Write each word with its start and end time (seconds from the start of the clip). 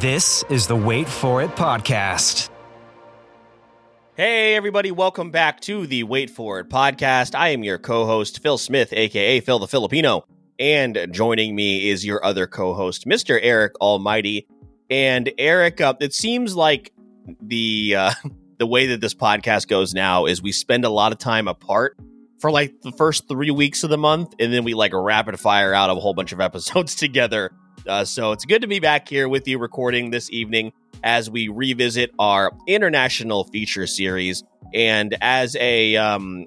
This 0.00 0.44
is 0.48 0.68
the 0.68 0.76
Wait 0.76 1.08
For 1.08 1.42
It 1.42 1.50
podcast. 1.56 2.50
Hey, 4.14 4.54
everybody, 4.54 4.92
welcome 4.92 5.32
back 5.32 5.60
to 5.62 5.88
the 5.88 6.04
Wait 6.04 6.30
For 6.30 6.60
It 6.60 6.68
podcast. 6.68 7.34
I 7.34 7.48
am 7.48 7.64
your 7.64 7.78
co 7.78 8.06
host, 8.06 8.40
Phil 8.40 8.58
Smith, 8.58 8.92
aka 8.92 9.40
Phil 9.40 9.58
the 9.58 9.66
Filipino. 9.66 10.24
And 10.56 11.08
joining 11.10 11.56
me 11.56 11.90
is 11.90 12.06
your 12.06 12.24
other 12.24 12.46
co 12.46 12.74
host, 12.74 13.06
Mr. 13.08 13.40
Eric 13.42 13.72
Almighty. 13.80 14.46
And 14.88 15.32
Eric, 15.36 15.80
uh, 15.80 15.94
it 15.98 16.14
seems 16.14 16.54
like 16.54 16.92
the 17.42 17.96
uh, 17.96 18.12
the 18.58 18.68
way 18.68 18.86
that 18.86 19.00
this 19.00 19.14
podcast 19.14 19.66
goes 19.66 19.94
now 19.94 20.26
is 20.26 20.40
we 20.40 20.52
spend 20.52 20.84
a 20.84 20.90
lot 20.90 21.10
of 21.10 21.18
time 21.18 21.48
apart 21.48 21.96
for 22.38 22.52
like 22.52 22.82
the 22.82 22.92
first 22.92 23.26
three 23.26 23.50
weeks 23.50 23.82
of 23.82 23.90
the 23.90 23.98
month, 23.98 24.32
and 24.38 24.52
then 24.52 24.62
we 24.62 24.74
like 24.74 24.92
rapid 24.94 25.40
fire 25.40 25.74
out 25.74 25.90
a 25.90 25.94
whole 25.96 26.14
bunch 26.14 26.30
of 26.30 26.40
episodes 26.40 26.94
together 26.94 27.50
uh, 27.88 28.04
so 28.04 28.32
it's 28.32 28.44
good 28.44 28.62
to 28.62 28.68
be 28.68 28.80
back 28.80 29.08
here 29.08 29.28
with 29.28 29.48
you 29.48 29.58
recording 29.58 30.10
this 30.10 30.30
evening 30.30 30.72
as 31.02 31.30
we 31.30 31.48
revisit 31.48 32.10
our 32.18 32.52
international 32.66 33.44
feature 33.44 33.86
series. 33.86 34.44
And 34.74 35.16
as 35.20 35.56
a 35.56 35.96
um, 35.96 36.46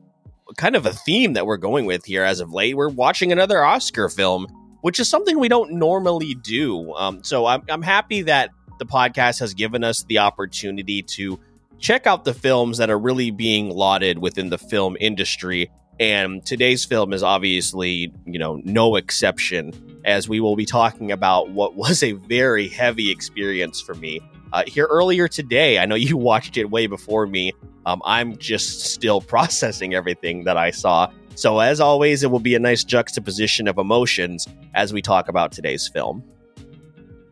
kind 0.58 0.76
of 0.76 0.86
a 0.86 0.94
theme 0.94 1.34
that 1.34 1.46
we're 1.46 1.58
going 1.58 1.86
with 1.86 2.06
here 2.06 2.24
as 2.24 2.40
of 2.40 2.54
late, 2.54 2.76
we're 2.76 2.90
watching 2.90 3.32
another 3.32 3.64
Oscar 3.64 4.10
film, 4.10 4.48
which 4.82 5.00
is 5.00 5.10
something 5.10 5.40
we 5.40 5.48
don't 5.48 5.74
normally 5.74 6.36
do. 6.36 6.94
Um, 6.94 7.24
so 7.24 7.46
I'm, 7.46 7.64
I'm 7.70 7.82
happy 7.82 8.22
that 8.24 8.52
the 8.80 8.86
podcast 8.86 9.40
has 9.40 9.54
given 9.54 9.84
us 9.84 10.04
the 10.04 10.20
opportunity 10.20 11.02
to 11.04 11.40
check 11.80 12.06
out 12.06 12.26
the 12.26 12.34
films 12.34 12.78
that 12.78 12.90
are 12.90 13.00
really 13.00 13.32
being 13.32 13.70
lauded 13.70 14.20
within 14.20 14.50
the 14.50 14.58
film 14.58 14.96
industry 15.00 15.70
and 16.02 16.44
today's 16.44 16.84
film 16.84 17.14
is 17.14 17.22
obviously, 17.22 18.12
you 18.26 18.40
know, 18.40 18.60
no 18.66 18.96
exception, 18.96 19.72
as 20.04 20.28
we 20.28 20.40
will 20.40 20.56
be 20.56 20.66
talking 20.66 21.12
about 21.12 21.52
what 21.52 21.76
was 21.76 22.02
a 22.02 22.14
very 22.14 22.68
heavy 22.68 23.12
experience 23.12 23.80
for 23.80 23.94
me. 23.94 24.20
Uh, 24.52 24.64
here 24.66 24.88
earlier 24.88 25.28
today, 25.28 25.78
I 25.78 25.86
know 25.86 25.94
you 25.94 26.18
watched 26.32 26.58
it 26.58 26.72
way 26.72 26.88
before 26.88 27.28
me. 27.28 27.54
Um, 27.86 28.02
I'm 28.04 28.36
just 28.38 28.82
still 28.82 29.22
processing 29.34 29.94
everything 29.94 30.44
that 30.46 30.58
I 30.58 30.72
saw. 30.72 31.12
So, 31.36 31.60
as 31.60 31.80
always, 31.80 32.24
it 32.24 32.32
will 32.32 32.40
be 32.40 32.56
a 32.56 32.60
nice 32.60 32.84
juxtaposition 32.84 33.68
of 33.68 33.78
emotions 33.78 34.48
as 34.74 34.92
we 34.92 35.04
talk 35.04 35.30
about 35.30 35.52
today's 35.52 35.88
film. 35.88 36.24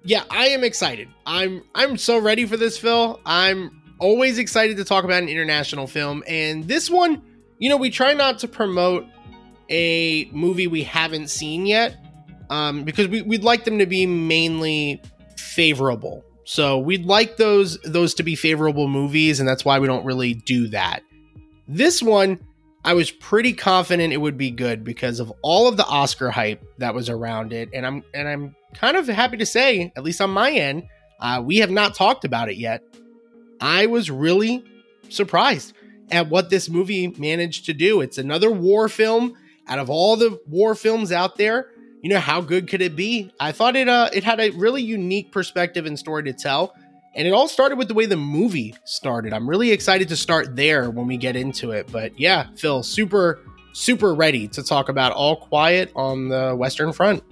Yeah, 0.04 0.24
I 0.30 0.50
am 0.50 0.64
excited. 0.64 1.08
I'm 1.26 1.64
I'm 1.74 1.98
so 1.98 2.20
ready 2.20 2.46
for 2.46 2.56
this, 2.56 2.78
Phil. 2.78 3.20
I'm 3.26 3.82
always 3.98 4.38
excited 4.38 4.78
to 4.78 4.86
talk 4.86 5.06
about 5.06 5.24
an 5.24 5.28
international 5.28 5.88
film, 5.88 6.24
and 6.28 6.68
this 6.68 6.90
one 6.90 7.22
you 7.60 7.70
know, 7.70 7.78
we 7.78 7.90
try 7.90 8.14
not 8.14 8.40
to 8.40 8.48
promote 8.48 9.06
a 9.70 10.26
movie 10.32 10.68
we 10.68 10.84
haven't 10.84 11.30
seen 11.30 11.66
yet 11.66 11.96
um, 12.50 12.84
because 12.84 13.08
we, 13.08 13.22
we'd 13.22 13.44
like 13.44 13.66
them 13.66 13.78
to 13.80 13.86
be 13.86 14.06
mainly 14.06 15.02
favorable. 15.38 16.24
So 16.46 16.80
we'd 16.80 17.06
like 17.06 17.38
those 17.38 17.78
those 17.82 18.16
to 18.16 18.24
be 18.24 18.36
favorable 18.36 18.88
movies, 18.88 19.40
and 19.40 19.48
that's 19.48 19.64
why 19.64 19.78
we 19.78 19.86
don't 19.86 20.04
really 20.04 20.34
do 20.34 20.68
that. 20.70 21.04
This 21.68 22.02
one, 22.02 22.40
I 22.84 22.96
was 22.96 23.12
pretty 23.12 23.54
confident 23.54 24.14
it 24.14 24.18
would 24.18 24.38
be 24.38 24.50
good 24.50 24.84
because 24.84 25.20
of 25.20 25.32
all 25.44 25.68
of 25.68 25.78
the 25.78 25.86
Oscar 25.86 26.32
hype 26.32 26.64
that 26.80 26.96
was 26.96 27.08
around 27.08 27.54
it, 27.54 27.70
and 27.72 27.86
I'm 27.86 28.04
and 28.16 28.28
I'm 28.28 28.56
kind 28.74 28.98
of 28.98 29.08
happy 29.08 29.38
to 29.38 29.46
say, 29.46 29.94
at 29.96 30.02
least 30.02 30.22
on 30.22 30.32
my 30.32 30.50
end, 30.50 30.88
uh, 31.20 31.44
we 31.46 31.58
have 31.58 31.70
not 31.70 31.94
talked 31.94 32.26
about 32.26 32.50
it 32.50 32.58
yet. 32.58 32.84
I 33.62 33.86
was 33.86 34.10
really 34.10 34.64
surprised 35.10 35.74
at 36.12 36.30
what 36.30 36.50
this 36.50 36.70
movie 36.70 37.08
managed 37.08 37.66
to 37.66 37.74
do. 37.74 38.02
It's 38.02 38.18
another 38.18 38.52
war 38.52 38.90
film. 38.90 39.36
Out 39.68 39.80
of 39.80 39.90
all 39.90 40.16
the 40.16 40.40
war 40.48 40.74
films 40.74 41.12
out 41.12 41.38
there, 41.38 41.68
you 42.02 42.10
know 42.10 42.20
how 42.20 42.42
good 42.42 42.68
could 42.68 42.82
it 42.82 42.96
be? 42.96 43.32
I 43.40 43.52
thought 43.52 43.76
it 43.76 43.88
uh 43.88 44.10
it 44.14 44.24
had 44.24 44.40
a 44.40 44.50
really 44.52 44.82
unique 44.82 45.32
perspective 45.32 45.86
and 45.86 45.98
story 45.98 46.24
to 46.24 46.34
tell. 46.34 46.76
And 47.16 47.28
it 47.28 47.32
all 47.32 47.48
started 47.48 47.78
with 47.78 47.88
the 47.88 47.94
way 47.94 48.06
the 48.06 48.18
movie 48.18 48.76
started. 48.86 49.34
I'm 49.34 49.50
really 49.50 49.72
excited 49.72 50.10
to 50.10 50.16
start 50.16 50.56
there 50.56 50.90
when 50.90 51.08
we 51.08 51.18
get 51.18 51.36
into 51.36 51.72
it. 51.72 51.92
But 51.92 52.20
yeah, 52.20 52.48
Phil, 52.56 52.84
super 52.84 53.40
super 53.74 54.14
ready 54.16 54.48
to 54.50 54.64
talk 54.64 54.90
about 54.90 55.12
All 55.12 55.36
Quiet 55.36 55.92
on 55.96 56.30
the 56.30 56.56
Western 56.56 56.92
Front. 56.92 57.24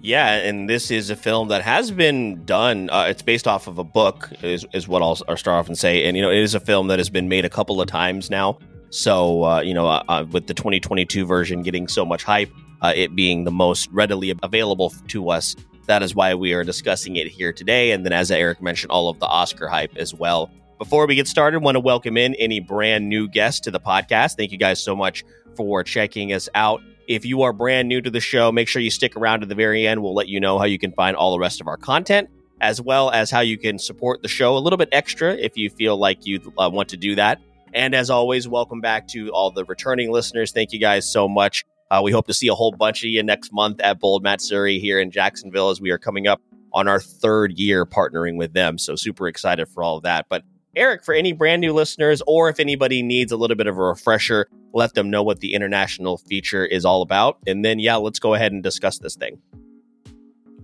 Yeah, 0.00 0.34
and 0.34 0.70
this 0.70 0.90
is 0.90 1.10
a 1.10 1.16
film 1.16 1.48
that 1.48 1.62
has 1.62 1.90
been 1.90 2.44
done. 2.44 2.88
Uh, 2.90 3.06
it's 3.08 3.22
based 3.22 3.48
off 3.48 3.66
of 3.66 3.78
a 3.78 3.84
book, 3.84 4.30
is, 4.42 4.64
is 4.72 4.86
what 4.86 5.02
I'll, 5.02 5.18
I'll, 5.28 5.36
start 5.36 5.58
off 5.58 5.66
and 5.66 5.76
say. 5.76 6.04
And, 6.04 6.16
you 6.16 6.22
know, 6.22 6.30
it 6.30 6.38
is 6.38 6.54
a 6.54 6.60
film 6.60 6.86
that 6.88 6.98
has 6.98 7.10
been 7.10 7.28
made 7.28 7.44
a 7.44 7.50
couple 7.50 7.80
of 7.80 7.88
times 7.88 8.30
now. 8.30 8.58
So, 8.90 9.44
uh, 9.44 9.60
you 9.60 9.74
know, 9.74 9.86
uh, 9.86 10.02
uh 10.08 10.24
with 10.30 10.46
the 10.46 10.54
2022 10.54 11.26
version 11.26 11.62
getting 11.62 11.88
so 11.88 12.04
much 12.04 12.22
hype, 12.22 12.50
uh, 12.80 12.92
it 12.94 13.14
being 13.16 13.44
the 13.44 13.50
most 13.50 13.90
readily 13.90 14.32
available 14.42 14.90
to 15.08 15.30
us, 15.30 15.56
that 15.86 16.02
is 16.02 16.14
why 16.14 16.34
we 16.34 16.52
are 16.52 16.64
discussing 16.64 17.16
it 17.16 17.26
here 17.26 17.52
today. 17.52 17.90
And 17.90 18.04
then, 18.04 18.12
as 18.12 18.30
Eric 18.30 18.62
mentioned, 18.62 18.92
all 18.92 19.08
of 19.08 19.18
the 19.18 19.26
Oscar 19.26 19.68
hype 19.68 19.96
as 19.96 20.14
well. 20.14 20.50
Before 20.78 21.06
we 21.06 21.16
get 21.16 21.26
started, 21.26 21.60
want 21.60 21.74
to 21.74 21.80
welcome 21.80 22.16
in 22.16 22.34
any 22.36 22.60
brand 22.60 23.08
new 23.08 23.28
guests 23.28 23.60
to 23.60 23.72
the 23.72 23.80
podcast. 23.80 24.36
Thank 24.36 24.52
you 24.52 24.58
guys 24.58 24.80
so 24.82 24.94
much 24.94 25.24
for 25.56 25.82
checking 25.82 26.32
us 26.32 26.48
out. 26.54 26.80
If 27.08 27.24
you 27.24 27.40
are 27.40 27.54
brand 27.54 27.88
new 27.88 28.02
to 28.02 28.10
the 28.10 28.20
show, 28.20 28.52
make 28.52 28.68
sure 28.68 28.82
you 28.82 28.90
stick 28.90 29.16
around 29.16 29.40
to 29.40 29.46
the 29.46 29.54
very 29.54 29.86
end. 29.86 30.02
We'll 30.02 30.12
let 30.12 30.28
you 30.28 30.40
know 30.40 30.58
how 30.58 30.66
you 30.66 30.78
can 30.78 30.92
find 30.92 31.16
all 31.16 31.32
the 31.32 31.38
rest 31.38 31.58
of 31.62 31.66
our 31.66 31.78
content, 31.78 32.28
as 32.60 32.82
well 32.82 33.10
as 33.10 33.30
how 33.30 33.40
you 33.40 33.56
can 33.56 33.78
support 33.78 34.20
the 34.20 34.28
show 34.28 34.58
a 34.58 34.60
little 34.60 34.76
bit 34.76 34.90
extra 34.92 35.32
if 35.32 35.56
you 35.56 35.70
feel 35.70 35.96
like 35.96 36.26
you 36.26 36.52
uh, 36.58 36.68
want 36.70 36.90
to 36.90 36.98
do 36.98 37.14
that. 37.14 37.40
And 37.72 37.94
as 37.94 38.10
always, 38.10 38.46
welcome 38.46 38.82
back 38.82 39.08
to 39.08 39.30
all 39.30 39.50
the 39.50 39.64
returning 39.64 40.12
listeners. 40.12 40.52
Thank 40.52 40.74
you 40.74 40.78
guys 40.78 41.10
so 41.10 41.26
much. 41.26 41.64
Uh, 41.90 42.02
we 42.04 42.12
hope 42.12 42.26
to 42.26 42.34
see 42.34 42.48
a 42.48 42.54
whole 42.54 42.72
bunch 42.72 43.02
of 43.02 43.08
you 43.08 43.22
next 43.22 43.54
month 43.54 43.80
at 43.80 43.98
Bold 43.98 44.22
Matsuri 44.22 44.78
here 44.78 45.00
in 45.00 45.10
Jacksonville 45.10 45.70
as 45.70 45.80
we 45.80 45.90
are 45.90 45.98
coming 45.98 46.26
up 46.26 46.42
on 46.74 46.88
our 46.88 47.00
third 47.00 47.58
year 47.58 47.86
partnering 47.86 48.36
with 48.36 48.52
them. 48.52 48.76
So 48.76 48.96
super 48.96 49.28
excited 49.28 49.66
for 49.68 49.82
all 49.82 49.96
of 49.96 50.02
that. 50.02 50.26
But 50.28 50.42
Eric, 50.78 51.04
for 51.04 51.12
any 51.12 51.32
brand 51.32 51.60
new 51.60 51.72
listeners, 51.72 52.22
or 52.26 52.48
if 52.48 52.60
anybody 52.60 53.02
needs 53.02 53.32
a 53.32 53.36
little 53.36 53.56
bit 53.56 53.66
of 53.66 53.76
a 53.76 53.82
refresher, 53.82 54.48
let 54.72 54.94
them 54.94 55.10
know 55.10 55.22
what 55.22 55.40
the 55.40 55.54
international 55.54 56.18
feature 56.18 56.64
is 56.64 56.84
all 56.84 57.02
about. 57.02 57.38
And 57.46 57.64
then, 57.64 57.78
yeah, 57.78 57.96
let's 57.96 58.18
go 58.18 58.34
ahead 58.34 58.52
and 58.52 58.62
discuss 58.62 58.98
this 58.98 59.16
thing. 59.16 59.40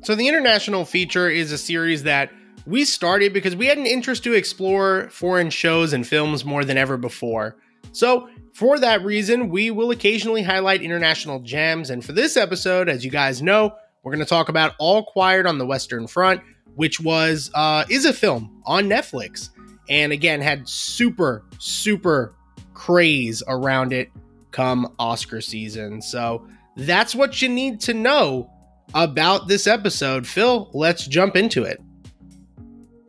So, 0.03 0.15
the 0.15 0.29
international 0.29 0.85
feature 0.85 1.29
is 1.29 1.51
a 1.51 1.59
series 1.59 2.05
that 2.05 2.31
we 2.67 2.85
started 2.85 3.33
because 3.33 3.57
we 3.57 3.67
had 3.67 3.79
an 3.79 3.87
interest 3.87 4.25
to 4.25 4.33
explore 4.33 5.09
foreign 5.11 5.51
shows 5.51 5.93
and 5.93 6.07
films 6.07 6.45
more 6.45 6.65
than 6.65 6.79
ever 6.79 6.97
before. 6.97 7.57
So, 7.93 8.29
for 8.53 8.79
that 8.79 9.05
reason, 9.05 9.49
we 9.49 9.71
will 9.71 9.91
occasionally 9.91 10.43
highlight 10.43 10.83
international 10.83 11.41
gems. 11.41 11.91
And 11.91 12.05
for 12.05 12.13
this 12.13 12.37
episode, 12.37 12.89
as 12.89 13.05
you 13.05 13.11
guys 13.11 13.43
know, 13.43 13.75
we're 14.03 14.13
going 14.13 14.25
to 14.25 14.29
talk 14.29 14.49
about 14.49 14.75
All 14.79 15.05
Quiet 15.05 15.47
on 15.47 15.59
the 15.59 15.67
Western 15.67 16.07
Front, 16.07 16.43
which 16.77 17.01
was 17.01 17.51
uh, 17.55 17.85
is 17.89 18.05
a 18.05 18.13
film 18.13 18.63
on 18.65 18.85
Netflix 18.85 19.51
and 19.89 20.13
again 20.13 20.41
had 20.41 20.69
super 20.69 21.45
super 21.59 22.35
craze 22.75 23.43
around 23.49 23.93
it 23.93 24.11
come 24.51 24.93
Oscar 24.99 25.41
season. 25.41 26.01
So 26.01 26.47
that's 26.77 27.15
what 27.15 27.43
you 27.43 27.49
need 27.49 27.81
to 27.81 27.95
know 27.95 28.51
about 28.95 29.49
this 29.49 29.67
episode. 29.67 30.27
Phil, 30.27 30.71
let's 30.73 31.07
jump 31.07 31.37
into 31.37 31.65
it. 31.65 31.81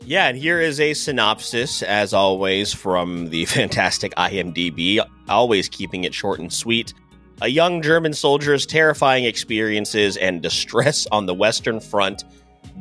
Yeah, 0.04 0.28
and 0.28 0.38
here 0.38 0.60
is 0.60 0.80
a 0.80 0.94
synopsis, 0.94 1.82
as 1.82 2.14
always, 2.14 2.74
from 2.74 3.30
the 3.30 3.46
fantastic 3.46 4.14
IMDb, 4.16 5.04
always 5.28 5.68
keeping 5.68 6.04
it 6.04 6.14
short 6.14 6.40
and 6.40 6.54
sweet. 6.54 6.94
A 7.42 7.48
young 7.48 7.82
German 7.82 8.14
soldier's 8.14 8.66
terrifying 8.66 9.26
experiences 9.26 10.16
and 10.18 10.42
distress 10.42 11.06
on 11.12 11.26
the 11.26 11.34
Western 11.34 11.80
Front 11.80 12.24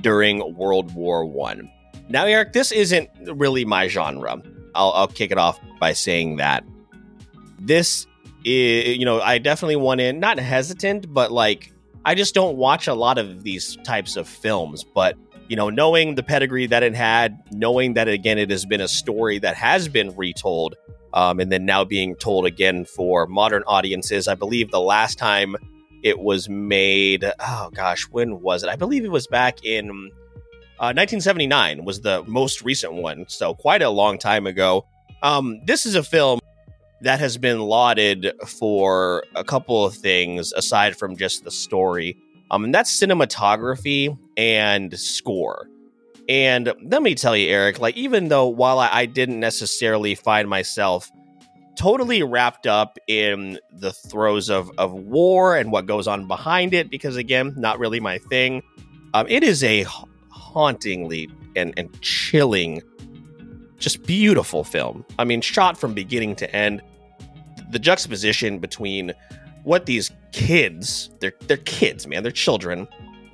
during 0.00 0.54
World 0.54 0.94
War 0.94 1.24
One. 1.24 1.70
Now, 2.08 2.26
Eric, 2.26 2.52
this 2.52 2.70
isn't 2.70 3.08
really 3.26 3.64
my 3.64 3.88
genre. 3.88 4.42
I'll, 4.74 4.92
I'll 4.92 5.08
kick 5.08 5.30
it 5.30 5.38
off 5.38 5.58
by 5.80 5.92
saying 5.92 6.36
that 6.36 6.64
this 7.58 8.06
is, 8.44 8.96
you 8.98 9.04
know, 9.04 9.20
I 9.20 9.38
definitely 9.38 9.76
went 9.76 10.00
in, 10.00 10.20
not 10.20 10.38
hesitant, 10.38 11.12
but 11.12 11.32
like, 11.32 11.72
I 12.04 12.14
just 12.14 12.34
don't 12.34 12.56
watch 12.56 12.86
a 12.86 12.94
lot 12.94 13.16
of 13.16 13.42
these 13.42 13.76
types 13.84 14.16
of 14.16 14.28
films. 14.28 14.84
But, 14.84 15.16
you 15.48 15.56
know, 15.56 15.70
knowing 15.70 16.14
the 16.14 16.22
pedigree 16.22 16.66
that 16.66 16.82
it 16.82 16.94
had, 16.94 17.42
knowing 17.52 17.94
that, 17.94 18.08
again, 18.08 18.38
it 18.38 18.50
has 18.50 18.66
been 18.66 18.82
a 18.82 18.88
story 18.88 19.38
that 19.38 19.56
has 19.56 19.88
been 19.88 20.14
retold, 20.14 20.74
um, 21.14 21.40
and 21.40 21.50
then 21.50 21.64
now 21.64 21.84
being 21.84 22.16
told 22.16 22.44
again 22.44 22.84
for 22.84 23.26
modern 23.26 23.62
audiences. 23.66 24.28
I 24.28 24.34
believe 24.34 24.70
the 24.70 24.80
last 24.80 25.16
time 25.16 25.56
it 26.02 26.18
was 26.18 26.50
made, 26.50 27.24
oh 27.40 27.70
gosh, 27.72 28.02
when 28.10 28.42
was 28.42 28.62
it? 28.62 28.68
I 28.68 28.76
believe 28.76 29.04
it 29.04 29.10
was 29.10 29.26
back 29.26 29.64
in 29.64 30.10
Uh, 30.80 30.90
1979 30.90 31.84
was 31.84 32.00
the 32.00 32.24
most 32.26 32.62
recent 32.62 32.94
one, 32.94 33.24
so 33.28 33.54
quite 33.54 33.80
a 33.80 33.90
long 33.90 34.18
time 34.18 34.46
ago. 34.46 34.84
Um, 35.22 35.60
this 35.64 35.86
is 35.86 35.94
a 35.94 36.02
film 36.02 36.40
that 37.00 37.20
has 37.20 37.38
been 37.38 37.60
lauded 37.60 38.32
for 38.46 39.24
a 39.36 39.44
couple 39.44 39.84
of 39.84 39.94
things 39.94 40.52
aside 40.52 40.96
from 40.96 41.16
just 41.16 41.44
the 41.44 41.50
story. 41.50 42.16
Um, 42.50 42.64
and 42.64 42.74
that's 42.74 42.98
cinematography 42.98 44.18
and 44.36 44.98
score. 44.98 45.68
And 46.28 46.72
let 46.82 47.02
me 47.02 47.14
tell 47.14 47.36
you, 47.36 47.48
Eric, 47.50 47.78
like, 47.78 47.96
even 47.96 48.28
though 48.28 48.48
while 48.48 48.78
I, 48.78 48.88
I 48.90 49.06
didn't 49.06 49.38
necessarily 49.38 50.14
find 50.14 50.48
myself 50.48 51.10
totally 51.76 52.22
wrapped 52.22 52.66
up 52.66 52.98
in 53.06 53.58
the 53.70 53.92
throes 53.92 54.48
of, 54.50 54.70
of 54.78 54.92
war 54.92 55.56
and 55.56 55.70
what 55.70 55.86
goes 55.86 56.08
on 56.08 56.26
behind 56.26 56.74
it, 56.74 56.90
because 56.90 57.16
again, 57.16 57.54
not 57.56 57.78
really 57.78 58.00
my 58.00 58.18
thing, 58.18 58.62
um, 59.12 59.26
it 59.28 59.42
is 59.42 59.62
a 59.62 59.86
hauntingly 60.34 61.30
and, 61.56 61.72
and 61.76 62.00
chilling, 62.00 62.82
just 63.78 64.04
beautiful 64.04 64.64
film. 64.64 65.04
I 65.18 65.24
mean, 65.24 65.40
shot 65.40 65.78
from 65.78 65.94
beginning 65.94 66.36
to 66.36 66.54
end. 66.54 66.82
The 67.70 67.78
juxtaposition 67.78 68.58
between 68.58 69.12
what 69.62 69.86
these 69.86 70.10
kids, 70.32 71.10
they're, 71.20 71.32
they're 71.46 71.56
kids, 71.56 72.06
man, 72.06 72.22
they're 72.22 72.32
children, 72.32 72.86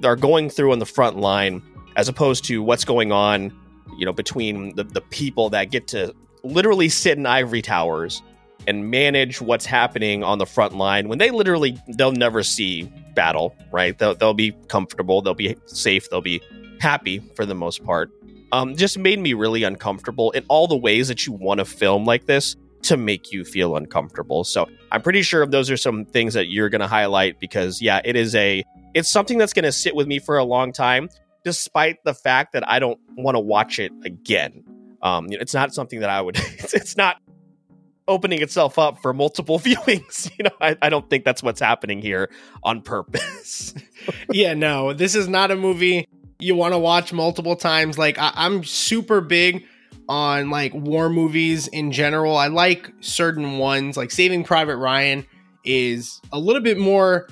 are 0.04 0.16
going 0.16 0.48
through 0.50 0.72
on 0.72 0.78
the 0.78 0.86
front 0.86 1.16
line 1.16 1.62
as 1.96 2.08
opposed 2.08 2.44
to 2.44 2.62
what's 2.62 2.84
going 2.84 3.12
on, 3.12 3.52
you 3.98 4.06
know, 4.06 4.12
between 4.12 4.74
the, 4.76 4.84
the 4.84 5.00
people 5.00 5.50
that 5.50 5.70
get 5.70 5.88
to 5.88 6.14
literally 6.42 6.88
sit 6.88 7.18
in 7.18 7.26
ivory 7.26 7.62
towers 7.62 8.22
and 8.66 8.90
manage 8.90 9.40
what's 9.40 9.66
happening 9.66 10.22
on 10.22 10.38
the 10.38 10.46
front 10.46 10.74
line 10.74 11.08
when 11.08 11.18
they 11.18 11.30
literally 11.30 11.78
they'll 11.96 12.12
never 12.12 12.42
see 12.42 12.82
battle 13.14 13.54
right 13.72 13.98
they'll, 13.98 14.14
they'll 14.14 14.34
be 14.34 14.52
comfortable 14.68 15.22
they'll 15.22 15.34
be 15.34 15.56
safe 15.66 16.08
they'll 16.10 16.20
be 16.20 16.40
happy 16.80 17.18
for 17.34 17.46
the 17.46 17.54
most 17.54 17.84
part 17.84 18.10
um, 18.52 18.74
just 18.74 18.98
made 18.98 19.18
me 19.20 19.32
really 19.32 19.62
uncomfortable 19.62 20.32
in 20.32 20.44
all 20.48 20.66
the 20.66 20.76
ways 20.76 21.08
that 21.08 21.26
you 21.26 21.32
want 21.32 21.58
to 21.58 21.64
film 21.64 22.04
like 22.04 22.26
this 22.26 22.56
to 22.82 22.96
make 22.96 23.30
you 23.30 23.44
feel 23.44 23.76
uncomfortable 23.76 24.42
so 24.42 24.66
i'm 24.90 25.02
pretty 25.02 25.22
sure 25.22 25.46
those 25.46 25.70
are 25.70 25.76
some 25.76 26.04
things 26.04 26.34
that 26.34 26.48
you're 26.48 26.68
going 26.68 26.80
to 26.80 26.88
highlight 26.88 27.38
because 27.38 27.82
yeah 27.82 28.00
it 28.04 28.16
is 28.16 28.34
a 28.34 28.64
it's 28.94 29.10
something 29.10 29.38
that's 29.38 29.52
going 29.52 29.64
to 29.64 29.72
sit 29.72 29.94
with 29.94 30.06
me 30.06 30.18
for 30.18 30.38
a 30.38 30.44
long 30.44 30.72
time 30.72 31.08
despite 31.44 32.02
the 32.04 32.14
fact 32.14 32.52
that 32.54 32.66
i 32.68 32.78
don't 32.78 32.98
want 33.16 33.34
to 33.34 33.40
watch 33.40 33.78
it 33.78 33.92
again 34.04 34.64
um, 35.02 35.28
it's 35.30 35.54
not 35.54 35.74
something 35.74 36.00
that 36.00 36.10
i 36.10 36.20
would 36.20 36.36
it's, 36.58 36.74
it's 36.74 36.96
not 36.96 37.18
opening 38.10 38.42
itself 38.42 38.78
up 38.78 39.00
for 39.00 39.14
multiple 39.14 39.58
viewings. 39.60 40.30
You 40.36 40.44
know, 40.44 40.56
I, 40.60 40.76
I 40.82 40.90
don't 40.90 41.08
think 41.08 41.24
that's 41.24 41.42
what's 41.42 41.60
happening 41.60 42.02
here 42.02 42.30
on 42.62 42.82
purpose. 42.82 43.72
yeah, 44.30 44.52
no, 44.54 44.92
this 44.92 45.14
is 45.14 45.28
not 45.28 45.50
a 45.50 45.56
movie 45.56 46.08
you 46.40 46.54
want 46.54 46.74
to 46.74 46.78
watch 46.78 47.12
multiple 47.12 47.56
times. 47.56 47.98
Like, 47.98 48.18
I, 48.18 48.32
I'm 48.34 48.64
super 48.64 49.20
big 49.20 49.64
on 50.08 50.50
like 50.50 50.74
war 50.74 51.08
movies 51.08 51.68
in 51.68 51.92
general. 51.92 52.36
I 52.36 52.48
like 52.48 52.90
certain 53.00 53.58
ones, 53.58 53.96
like 53.96 54.10
Saving 54.10 54.42
Private 54.42 54.76
Ryan 54.76 55.24
is 55.64 56.20
a 56.32 56.38
little 56.38 56.62
bit 56.62 56.78
more 56.78 57.28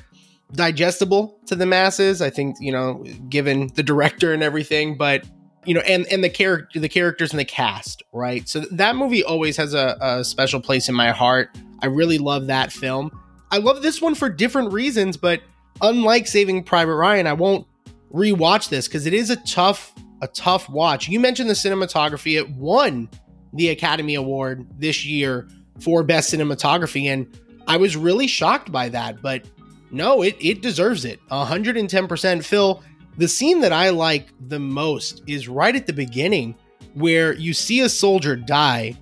digestible 0.53 1.39
to 1.47 1.57
the 1.57 1.67
masses. 1.67 2.23
I 2.23 2.31
think, 2.31 2.57
you 2.61 2.73
know, 2.73 3.05
given 3.29 3.71
the 3.75 3.83
director 3.83 4.33
and 4.33 4.43
everything, 4.43 4.97
but 4.97 5.27
you 5.65 5.75
know, 5.75 5.81
and 5.81 6.07
and 6.07 6.25
the 6.25 6.31
character, 6.31 6.81
the 6.81 6.89
characters 6.89 7.33
and 7.33 7.41
the 7.41 7.45
cast, 7.45 8.03
right? 8.13 8.49
So 8.49 8.61
that 8.71 8.97
movie 8.97 9.23
always 9.25 9.57
has 9.57 9.75
a, 9.75 9.99
a 10.01 10.25
special 10.25 10.61
place 10.61 10.89
in 10.89 10.95
my 10.95 11.11
heart. 11.11 11.51
I 11.81 11.87
really 11.87 12.19
love 12.19 12.47
that 12.47 12.73
film. 12.73 13.11
I 13.51 13.59
love 13.59 13.83
this 13.83 14.01
one 14.01 14.15
for 14.15 14.29
different 14.29 14.73
reasons, 14.73 15.17
but 15.17 15.43
unlike 15.83 16.27
Saving 16.27 16.65
Private 16.65 16.95
Ryan, 16.95 17.27
I 17.27 17.35
won't 17.35 17.67
rewatch 18.13 18.69
this 18.69 18.89
because 18.89 19.07
it 19.07 19.15
is 19.15 19.31
a 19.31 19.37
tough, 19.37 19.95
a 20.23 20.29
tough 20.29 20.69
watch. 20.69 21.09
You 21.09 21.21
mentioned 21.21 21.51
the 21.51 21.55
cinematography; 21.55 22.39
it 22.39 22.51
won 22.51 23.09
the 23.53 23.69
Academy 23.71 24.15
Award 24.15 24.67
this 24.79 25.05
year 25.05 25.49
for 25.81 26.03
best 26.03 26.33
cinematography, 26.33 27.05
and 27.05 27.27
I 27.67 27.77
was 27.77 27.97
really 27.97 28.27
shocked 28.27 28.73
by 28.73 28.89
that. 28.91 29.23
But 29.23 29.45
no, 29.91 30.23
it 30.23 30.37
it 30.41 30.63
deserves 30.63 31.05
it, 31.05 31.21
110 31.29 32.09
percent. 32.09 32.45
Phil, 32.45 32.83
the 33.17 33.29
scene 33.29 33.61
that 33.61 33.73
I 33.73 33.91
like 33.91 34.29
the 34.49 34.61
most 34.61 35.23
is 35.27 35.49
right 35.49 35.75
at 35.75 35.87
the 35.87 35.93
beginning 35.93 36.55
where 36.95 37.35
you 37.35 37.53
see 37.53 37.81
a 37.81 37.89
soldier 37.89 38.37
die 38.37 38.97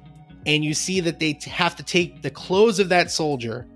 and 0.47 0.65
you 0.65 0.75
see 0.75 1.01
that 1.01 1.19
they 1.19 1.39
have 1.47 1.77
to 1.77 1.83
take 1.83 2.23
the 2.23 2.31
clothes 2.31 2.79
of 2.79 2.89
that 2.89 3.11
soldier, 3.11 3.67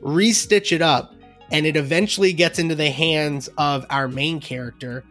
restitch 0.00 0.72
it 0.72 0.82
up, 0.82 1.14
and 1.50 1.66
it 1.66 1.76
eventually 1.76 2.32
gets 2.32 2.58
into 2.58 2.74
the 2.74 2.90
hands 2.90 3.48
of 3.58 3.86
our 3.90 4.08
main 4.08 4.40
character. 4.40 5.04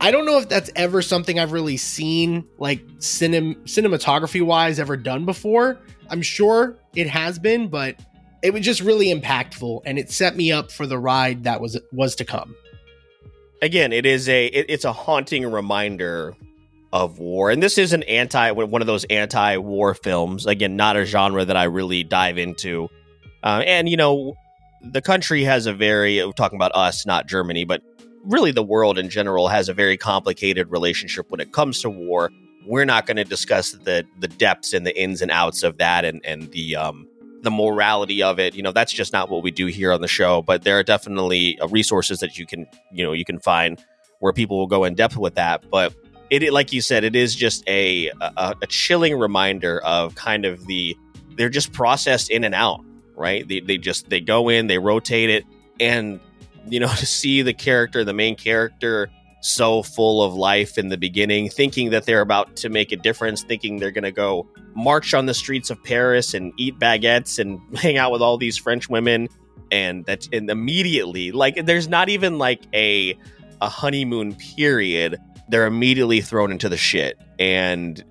I 0.00 0.10
don't 0.10 0.26
know 0.26 0.38
if 0.38 0.48
that's 0.48 0.70
ever 0.76 1.00
something 1.00 1.38
I've 1.38 1.52
really 1.52 1.76
seen, 1.76 2.46
like 2.58 2.86
cinem- 2.98 3.56
cinematography 3.64 4.42
wise, 4.42 4.78
ever 4.78 4.96
done 4.96 5.24
before. 5.24 5.78
I'm 6.10 6.22
sure 6.22 6.76
it 6.94 7.08
has 7.08 7.38
been, 7.38 7.68
but 7.68 7.96
it 8.42 8.52
was 8.52 8.62
just 8.62 8.80
really 8.80 9.06
impactful, 9.06 9.82
and 9.86 9.98
it 9.98 10.10
set 10.10 10.36
me 10.36 10.52
up 10.52 10.70
for 10.70 10.86
the 10.86 10.98
ride 10.98 11.44
that 11.44 11.60
was 11.60 11.80
was 11.92 12.14
to 12.16 12.24
come 12.24 12.54
again, 13.62 13.92
it 13.92 14.06
is 14.06 14.28
a 14.28 14.46
it, 14.46 14.66
it's 14.68 14.84
a 14.84 14.92
haunting 14.92 15.50
reminder 15.50 16.34
of 16.92 17.18
war, 17.18 17.50
and 17.50 17.62
this 17.62 17.78
is 17.78 17.92
an 17.92 18.02
anti 18.04 18.50
one 18.50 18.80
of 18.80 18.86
those 18.86 19.04
anti-war 19.04 19.94
films. 19.94 20.46
Again, 20.46 20.76
not 20.76 20.96
a 20.96 21.04
genre 21.04 21.44
that 21.44 21.56
I 21.56 21.64
really 21.64 22.04
dive 22.04 22.38
into, 22.38 22.88
uh, 23.42 23.62
and 23.64 23.88
you 23.88 23.96
know, 23.96 24.34
the 24.92 25.02
country 25.02 25.44
has 25.44 25.66
a 25.66 25.72
very 25.72 26.24
we're 26.24 26.32
talking 26.32 26.56
about 26.56 26.72
us, 26.74 27.06
not 27.06 27.26
Germany, 27.26 27.64
but 27.64 27.82
really 28.24 28.50
the 28.50 28.62
world 28.62 28.98
in 28.98 29.08
general 29.08 29.48
has 29.48 29.68
a 29.68 29.74
very 29.74 29.96
complicated 29.96 30.70
relationship 30.70 31.30
when 31.30 31.40
it 31.40 31.52
comes 31.52 31.80
to 31.82 31.90
war. 31.90 32.30
We're 32.66 32.84
not 32.84 33.06
going 33.06 33.16
to 33.16 33.24
discuss 33.24 33.72
the 33.72 34.04
the 34.18 34.28
depths 34.28 34.72
and 34.72 34.86
the 34.86 34.98
ins 34.98 35.22
and 35.22 35.30
outs 35.30 35.62
of 35.62 35.78
that, 35.78 36.04
and 36.04 36.24
and 36.24 36.50
the 36.50 36.76
um, 36.76 37.08
the 37.42 37.50
morality 37.50 38.22
of 38.22 38.38
it. 38.38 38.54
You 38.54 38.62
know, 38.62 38.72
that's 38.72 38.92
just 38.92 39.12
not 39.12 39.30
what 39.30 39.42
we 39.42 39.50
do 39.50 39.66
here 39.66 39.92
on 39.92 40.00
the 40.00 40.08
show. 40.08 40.42
But 40.42 40.62
there 40.62 40.78
are 40.78 40.82
definitely 40.82 41.58
uh, 41.60 41.68
resources 41.68 42.20
that 42.20 42.38
you 42.38 42.46
can, 42.46 42.66
you 42.92 43.04
know, 43.04 43.12
you 43.12 43.24
can 43.24 43.38
find 43.38 43.82
where 44.18 44.32
people 44.32 44.58
will 44.58 44.66
go 44.66 44.84
in 44.84 44.94
depth 44.94 45.16
with 45.16 45.36
that. 45.36 45.64
But 45.70 45.94
it, 46.30 46.52
like 46.52 46.72
you 46.72 46.80
said, 46.80 47.04
it 47.04 47.14
is 47.14 47.34
just 47.36 47.62
a, 47.68 48.10
a, 48.20 48.56
a 48.62 48.66
chilling 48.66 49.16
reminder 49.16 49.80
of 49.84 50.16
kind 50.16 50.44
of 50.44 50.66
the 50.66 50.96
they're 51.36 51.48
just 51.50 51.72
processed 51.72 52.30
in 52.30 52.44
and 52.44 52.54
out, 52.54 52.80
right? 53.16 53.46
They 53.46 53.60
they 53.60 53.78
just 53.78 54.08
they 54.08 54.20
go 54.20 54.48
in, 54.48 54.66
they 54.66 54.78
rotate 54.78 55.30
it, 55.30 55.44
and 55.80 56.20
you 56.68 56.80
know 56.80 56.88
to 56.96 57.06
see 57.06 57.42
the 57.42 57.54
character, 57.54 58.04
the 58.04 58.14
main 58.14 58.36
character 58.36 59.10
so 59.46 59.82
full 59.82 60.22
of 60.22 60.34
life 60.34 60.76
in 60.76 60.88
the 60.88 60.96
beginning, 60.96 61.48
thinking 61.48 61.90
that 61.90 62.04
they're 62.04 62.20
about 62.20 62.56
to 62.56 62.68
make 62.68 62.90
a 62.90 62.96
difference, 62.96 63.42
thinking 63.42 63.78
they're 63.78 63.92
going 63.92 64.04
to 64.04 64.12
go 64.12 64.48
march 64.74 65.14
on 65.14 65.26
the 65.26 65.34
streets 65.34 65.70
of 65.70 65.82
Paris 65.84 66.34
and 66.34 66.52
eat 66.56 66.78
baguettes 66.78 67.38
and 67.38 67.60
hang 67.76 67.96
out 67.96 68.12
with 68.12 68.22
all 68.22 68.36
these 68.38 68.56
French 68.56 68.88
women. 68.88 69.28
And 69.70 70.04
that's 70.04 70.28
and 70.32 70.48
immediately, 70.48 71.32
like, 71.32 71.66
there's 71.66 71.88
not 71.88 72.08
even 72.08 72.38
like 72.38 72.62
a 72.72 73.18
a 73.60 73.68
honeymoon 73.68 74.34
period. 74.34 75.18
They're 75.48 75.66
immediately 75.66 76.20
thrown 76.20 76.52
into 76.52 76.68
the 76.68 76.76
shit 76.76 77.18
and 77.38 78.02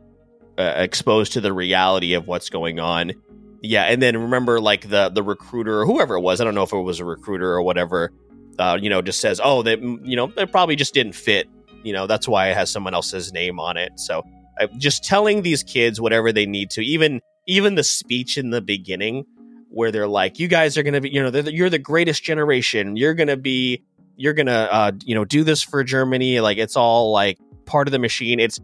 uh, 0.57 0.73
exposed 0.77 1.33
to 1.33 1.41
the 1.41 1.53
reality 1.53 2.13
of 2.13 2.27
what's 2.27 2.49
going 2.49 2.79
on. 2.79 3.13
Yeah, 3.61 3.83
and 3.83 4.01
then 4.01 4.17
remember, 4.17 4.59
like 4.59 4.89
the 4.89 5.09
the 5.09 5.23
recruiter 5.23 5.81
or 5.81 5.85
whoever 5.85 6.15
it 6.15 6.21
was. 6.21 6.39
I 6.39 6.43
don't 6.43 6.55
know 6.55 6.63
if 6.63 6.73
it 6.73 6.77
was 6.77 6.99
a 6.99 7.05
recruiter 7.05 7.51
or 7.51 7.61
whatever 7.61 8.11
uh, 8.59 8.77
you 8.81 8.89
know, 8.89 9.01
just 9.01 9.21
says, 9.21 9.41
oh, 9.43 9.61
they, 9.61 9.77
you 9.77 10.15
know, 10.15 10.31
it 10.37 10.51
probably 10.51 10.75
just 10.75 10.93
didn't 10.93 11.13
fit. 11.13 11.47
You 11.83 11.93
know, 11.93 12.07
that's 12.07 12.27
why 12.27 12.49
it 12.49 12.55
has 12.55 12.71
someone 12.71 12.93
else's 12.93 13.31
name 13.33 13.59
on 13.59 13.77
it. 13.77 13.99
So 13.99 14.23
uh, 14.59 14.67
just 14.77 15.03
telling 15.03 15.41
these 15.41 15.63
kids 15.63 16.01
whatever 16.01 16.31
they 16.31 16.45
need 16.45 16.69
to, 16.71 16.81
even 16.81 17.21
even 17.47 17.75
the 17.75 17.83
speech 17.83 18.37
in 18.37 18.49
the 18.49 18.61
beginning 18.61 19.25
where 19.69 19.91
they're 19.91 20.07
like, 20.07 20.39
you 20.39 20.47
guys 20.47 20.77
are 20.77 20.83
to 20.83 21.01
be, 21.01 21.09
you 21.11 21.21
know, 21.21 21.37
you're 21.41 21.69
the 21.69 21.77
greatest 21.77 22.23
generation. 22.23 22.95
You're 22.95 23.13
to 23.13 23.37
be, 23.37 23.83
you're 24.15 24.33
to, 24.33 24.73
uh, 24.73 24.91
you 25.03 25.13
know, 25.13 25.25
do 25.25 25.43
this 25.43 25.61
for 25.61 25.83
Germany. 25.83 26.39
Like 26.39 26.57
it's 26.57 26.75
all 26.75 27.11
like 27.11 27.37
part 27.65 27.87
of 27.87 27.91
the 27.91 27.99
machine. 27.99 28.39
It's, 28.39 28.59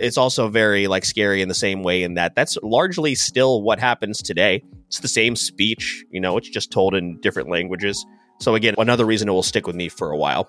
it's 0.00 0.16
also 0.16 0.48
very 0.48 0.86
like 0.86 1.04
scary 1.04 1.42
in 1.42 1.48
the 1.48 1.54
same 1.54 1.82
way 1.82 2.02
in 2.02 2.14
that 2.14 2.34
that's 2.34 2.56
largely 2.62 3.14
still 3.14 3.62
what 3.62 3.78
happens 3.78 4.22
today. 4.22 4.62
It's 4.88 5.00
the 5.00 5.08
same 5.08 5.36
speech, 5.36 6.04
you 6.10 6.20
know, 6.20 6.36
it's 6.36 6.48
just 6.48 6.70
told 6.70 6.94
in 6.94 7.20
different 7.20 7.48
languages. 7.48 8.04
So 8.40 8.54
again, 8.54 8.74
another 8.78 9.04
reason 9.04 9.28
it 9.28 9.32
will 9.32 9.42
stick 9.42 9.66
with 9.66 9.76
me 9.76 9.88
for 9.88 10.10
a 10.10 10.16
while. 10.16 10.48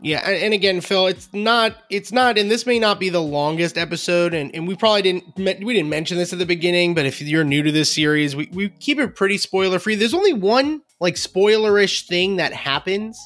Yeah, 0.00 0.18
and 0.20 0.54
again, 0.54 0.80
Phil, 0.80 1.08
it's 1.08 1.28
not, 1.32 1.76
it's 1.90 2.12
not, 2.12 2.38
and 2.38 2.48
this 2.48 2.66
may 2.66 2.78
not 2.78 3.00
be 3.00 3.08
the 3.08 3.20
longest 3.20 3.76
episode, 3.76 4.32
and, 4.32 4.54
and 4.54 4.68
we 4.68 4.76
probably 4.76 5.02
didn't, 5.02 5.24
we 5.36 5.74
didn't 5.74 5.88
mention 5.88 6.18
this 6.18 6.32
at 6.32 6.38
the 6.38 6.46
beginning, 6.46 6.94
but 6.94 7.04
if 7.04 7.20
you're 7.20 7.42
new 7.42 7.64
to 7.64 7.72
this 7.72 7.92
series, 7.92 8.36
we, 8.36 8.48
we 8.52 8.68
keep 8.68 9.00
it 9.00 9.16
pretty 9.16 9.38
spoiler 9.38 9.80
free. 9.80 9.96
There's 9.96 10.14
only 10.14 10.34
one 10.34 10.82
like 11.00 11.16
spoilerish 11.16 12.06
thing 12.06 12.36
that 12.36 12.52
happens, 12.52 13.18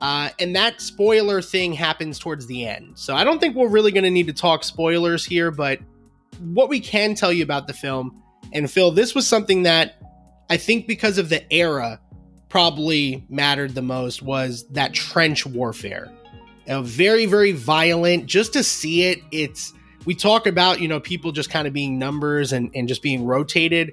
uh, 0.00 0.30
and 0.38 0.56
that 0.56 0.80
spoiler 0.80 1.42
thing 1.42 1.72
happens 1.72 2.18
towards 2.18 2.46
the 2.46 2.66
end. 2.66 2.98
So 2.98 3.14
I 3.14 3.24
don't 3.24 3.38
think 3.38 3.54
we're 3.54 3.68
really 3.68 3.92
going 3.92 4.04
to 4.04 4.10
need 4.10 4.28
to 4.28 4.32
talk 4.32 4.64
spoilers 4.64 5.24
here, 5.24 5.50
but 5.50 5.80
what 6.38 6.68
we 6.68 6.80
can 6.80 7.14
tell 7.14 7.32
you 7.32 7.42
about 7.42 7.66
the 7.66 7.74
film, 7.74 8.22
and 8.52 8.70
Phil, 8.70 8.90
this 8.90 9.14
was 9.14 9.26
something 9.26 9.64
that 9.64 10.00
I 10.48 10.56
think 10.56 10.86
because 10.86 11.18
of 11.18 11.28
the 11.28 11.50
era 11.52 12.00
probably 12.48 13.24
mattered 13.28 13.74
the 13.74 13.82
most 13.82 14.22
was 14.22 14.66
that 14.68 14.94
trench 14.94 15.46
warfare. 15.46 16.10
Uh, 16.68 16.82
very, 16.82 17.26
very 17.26 17.52
violent. 17.52 18.26
Just 18.26 18.52
to 18.54 18.64
see 18.64 19.04
it, 19.04 19.20
it's 19.30 19.72
we 20.06 20.14
talk 20.14 20.46
about 20.46 20.80
you 20.80 20.88
know 20.88 21.00
people 21.00 21.32
just 21.32 21.50
kind 21.50 21.66
of 21.66 21.72
being 21.72 21.98
numbers 21.98 22.52
and 22.52 22.70
and 22.74 22.88
just 22.88 23.02
being 23.02 23.24
rotated. 23.24 23.92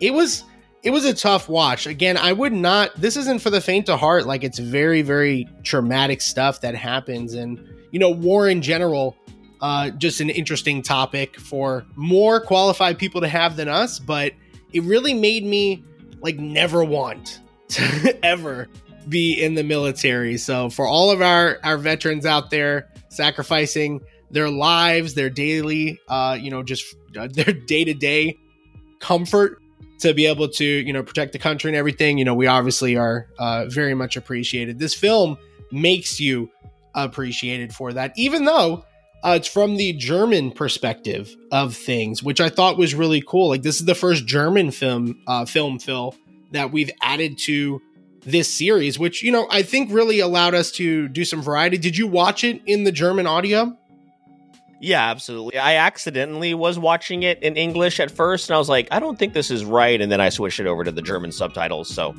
It 0.00 0.12
was 0.14 0.44
it 0.82 0.90
was 0.90 1.04
a 1.04 1.14
tough 1.14 1.48
watch. 1.48 1.86
Again, 1.86 2.16
I 2.16 2.32
would 2.32 2.52
not. 2.52 2.94
This 2.96 3.16
isn't 3.16 3.40
for 3.40 3.50
the 3.50 3.60
faint 3.60 3.88
of 3.88 3.98
heart. 3.98 4.26
Like 4.26 4.44
it's 4.44 4.58
very, 4.58 5.02
very 5.02 5.48
traumatic 5.64 6.20
stuff 6.20 6.60
that 6.60 6.74
happens, 6.74 7.34
and 7.34 7.58
you 7.90 7.98
know, 7.98 8.10
war 8.10 8.48
in 8.48 8.62
general. 8.62 9.16
Uh, 9.60 9.90
just 9.90 10.20
an 10.20 10.30
interesting 10.30 10.82
topic 10.82 11.36
for 11.40 11.84
more 11.96 12.40
qualified 12.40 12.96
people 12.96 13.20
to 13.20 13.26
have 13.26 13.56
than 13.56 13.68
us, 13.68 13.98
but 13.98 14.32
it 14.72 14.84
really 14.84 15.12
made 15.12 15.44
me 15.44 15.82
like 16.20 16.38
never 16.38 16.84
want 16.84 17.40
to 17.68 18.16
ever 18.24 18.68
be 19.08 19.32
in 19.32 19.56
the 19.56 19.64
military. 19.64 20.36
So 20.36 20.70
for 20.70 20.86
all 20.86 21.10
of 21.10 21.20
our 21.20 21.58
our 21.64 21.76
veterans 21.76 22.24
out 22.24 22.50
there 22.50 22.88
sacrificing 23.08 24.00
their 24.30 24.48
lives, 24.48 25.14
their 25.14 25.30
daily, 25.30 25.98
uh, 26.06 26.38
you 26.40 26.50
know, 26.50 26.62
just 26.62 26.94
uh, 27.16 27.26
their 27.32 27.52
day 27.52 27.84
to 27.84 27.94
day 27.94 28.38
comfort 29.00 29.60
to 29.98 30.14
be 30.14 30.26
able 30.26 30.48
to 30.48 30.64
you 30.64 30.92
know 30.92 31.02
protect 31.02 31.32
the 31.32 31.38
country 31.38 31.70
and 31.70 31.76
everything. 31.76 32.18
You 32.18 32.24
know 32.24 32.34
we 32.34 32.46
obviously 32.46 32.96
are 32.96 33.26
uh, 33.38 33.66
very 33.66 33.94
much 33.94 34.16
appreciated. 34.16 34.78
This 34.78 34.94
film 34.94 35.38
makes 35.70 36.18
you 36.20 36.50
appreciated 36.94 37.72
for 37.72 37.92
that 37.92 38.12
even 38.16 38.44
though 38.44 38.84
uh, 39.22 39.34
it's 39.36 39.46
from 39.46 39.76
the 39.76 39.92
german 39.92 40.50
perspective 40.50 41.36
of 41.52 41.76
things 41.76 42.22
which 42.22 42.40
i 42.40 42.48
thought 42.48 42.78
was 42.78 42.94
really 42.94 43.22
cool. 43.26 43.48
Like 43.48 43.62
this 43.62 43.78
is 43.78 43.86
the 43.86 43.94
first 43.94 44.26
german 44.26 44.70
film 44.70 45.20
uh, 45.26 45.44
film 45.44 45.78
phil 45.78 46.14
that 46.52 46.72
we've 46.72 46.90
added 47.02 47.38
to 47.40 47.80
this 48.22 48.52
series 48.52 48.98
which 48.98 49.22
you 49.22 49.30
know 49.30 49.46
i 49.50 49.62
think 49.62 49.92
really 49.92 50.20
allowed 50.20 50.54
us 50.54 50.72
to 50.72 51.08
do 51.08 51.24
some 51.24 51.42
variety. 51.42 51.78
Did 51.78 51.96
you 51.96 52.06
watch 52.06 52.42
it 52.42 52.62
in 52.66 52.84
the 52.84 52.92
german 52.92 53.26
audio 53.26 53.76
yeah, 54.80 55.10
absolutely. 55.10 55.58
I 55.58 55.76
accidentally 55.76 56.54
was 56.54 56.78
watching 56.78 57.22
it 57.24 57.42
in 57.42 57.56
English 57.56 57.98
at 57.98 58.10
first, 58.10 58.48
and 58.48 58.54
I 58.54 58.58
was 58.58 58.68
like, 58.68 58.88
I 58.90 59.00
don't 59.00 59.18
think 59.18 59.34
this 59.34 59.50
is 59.50 59.64
right. 59.64 60.00
And 60.00 60.10
then 60.10 60.20
I 60.20 60.28
switched 60.28 60.60
it 60.60 60.66
over 60.66 60.84
to 60.84 60.92
the 60.92 61.02
German 61.02 61.32
subtitles. 61.32 61.92
So, 61.92 62.14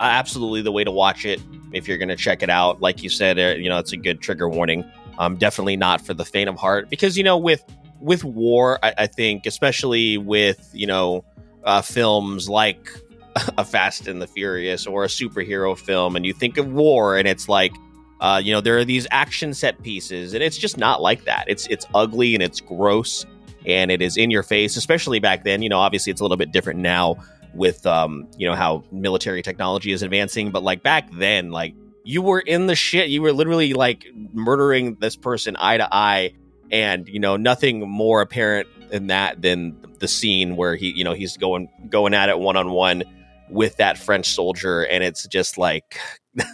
uh, 0.00 0.02
absolutely 0.02 0.62
the 0.62 0.72
way 0.72 0.84
to 0.84 0.90
watch 0.90 1.24
it 1.24 1.40
if 1.72 1.88
you're 1.88 1.98
going 1.98 2.08
to 2.08 2.16
check 2.16 2.42
it 2.42 2.50
out. 2.50 2.80
Like 2.80 3.02
you 3.02 3.08
said, 3.08 3.38
uh, 3.38 3.58
you 3.58 3.68
know, 3.68 3.78
it's 3.78 3.92
a 3.92 3.96
good 3.96 4.20
trigger 4.20 4.48
warning. 4.48 4.84
Um, 5.18 5.36
definitely 5.36 5.76
not 5.76 6.00
for 6.00 6.14
the 6.14 6.24
faint 6.24 6.48
of 6.48 6.56
heart 6.56 6.90
because 6.90 7.16
you 7.16 7.24
know, 7.24 7.38
with 7.38 7.64
with 8.00 8.24
war, 8.24 8.78
I, 8.82 8.94
I 8.98 9.06
think, 9.06 9.46
especially 9.46 10.18
with 10.18 10.70
you 10.72 10.86
know, 10.86 11.24
uh, 11.64 11.82
films 11.82 12.48
like 12.48 12.88
a 13.58 13.64
Fast 13.64 14.06
and 14.06 14.22
the 14.22 14.26
Furious 14.26 14.86
or 14.86 15.04
a 15.04 15.08
superhero 15.08 15.76
film, 15.76 16.16
and 16.16 16.24
you 16.24 16.32
think 16.32 16.58
of 16.58 16.72
war, 16.72 17.16
and 17.16 17.26
it's 17.26 17.48
like 17.48 17.72
uh, 18.20 18.40
you 18.42 18.52
know, 18.52 18.60
there 18.60 18.78
are 18.78 18.84
these 18.84 19.06
action 19.10 19.52
set 19.54 19.82
pieces, 19.82 20.34
and 20.34 20.42
it's 20.42 20.56
just 20.56 20.78
not 20.78 21.02
like 21.02 21.24
that. 21.24 21.44
It's 21.48 21.66
it's 21.66 21.86
ugly 21.94 22.34
and 22.34 22.42
it's 22.42 22.60
gross, 22.60 23.26
and 23.66 23.90
it 23.90 24.00
is 24.00 24.16
in 24.16 24.30
your 24.30 24.42
face. 24.42 24.76
Especially 24.76 25.18
back 25.18 25.44
then, 25.44 25.62
you 25.62 25.68
know, 25.68 25.78
obviously 25.78 26.10
it's 26.10 26.20
a 26.20 26.24
little 26.24 26.36
bit 26.36 26.52
different 26.52 26.80
now 26.80 27.16
with 27.54 27.86
um, 27.86 28.26
you 28.36 28.48
know, 28.48 28.54
how 28.54 28.84
military 28.92 29.42
technology 29.42 29.92
is 29.92 30.02
advancing. 30.02 30.50
But 30.50 30.62
like 30.62 30.82
back 30.82 31.10
then, 31.12 31.50
like 31.50 31.74
you 32.04 32.22
were 32.22 32.40
in 32.40 32.66
the 32.66 32.76
shit. 32.76 33.08
You 33.08 33.22
were 33.22 33.32
literally 33.32 33.74
like 33.74 34.06
murdering 34.32 34.96
this 35.00 35.16
person 35.16 35.56
eye 35.58 35.78
to 35.78 35.88
eye, 35.92 36.34
and 36.70 37.08
you 37.08 37.18
know, 37.18 37.36
nothing 37.36 37.88
more 37.88 38.20
apparent 38.20 38.68
than 38.90 39.08
that 39.08 39.42
than 39.42 39.76
the 39.98 40.08
scene 40.08 40.56
where 40.56 40.76
he, 40.76 40.92
you 40.92 41.02
know, 41.02 41.14
he's 41.14 41.36
going 41.36 41.68
going 41.88 42.14
at 42.14 42.28
it 42.28 42.38
one 42.38 42.56
on 42.56 42.70
one 42.70 43.04
with 43.50 43.76
that 43.78 43.98
French 43.98 44.30
soldier, 44.30 44.82
and 44.86 45.02
it's 45.02 45.26
just 45.26 45.58
like. 45.58 45.98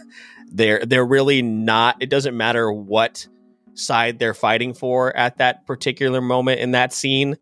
they're 0.51 0.85
they're 0.85 1.07
really 1.07 1.43
not 1.43 1.97
it 2.01 2.11
doesn't 2.11 2.37
matter 2.37 2.71
what 2.71 3.27
side 3.75 4.19
they're 4.19 4.35
fighting 4.35 4.75
for 4.75 5.17
at 5.17 5.39
that 5.39 5.67
particular 5.67 6.21
moment 6.21 6.61
in 6.61 6.73
that 6.73 6.93
scene. 6.93 7.37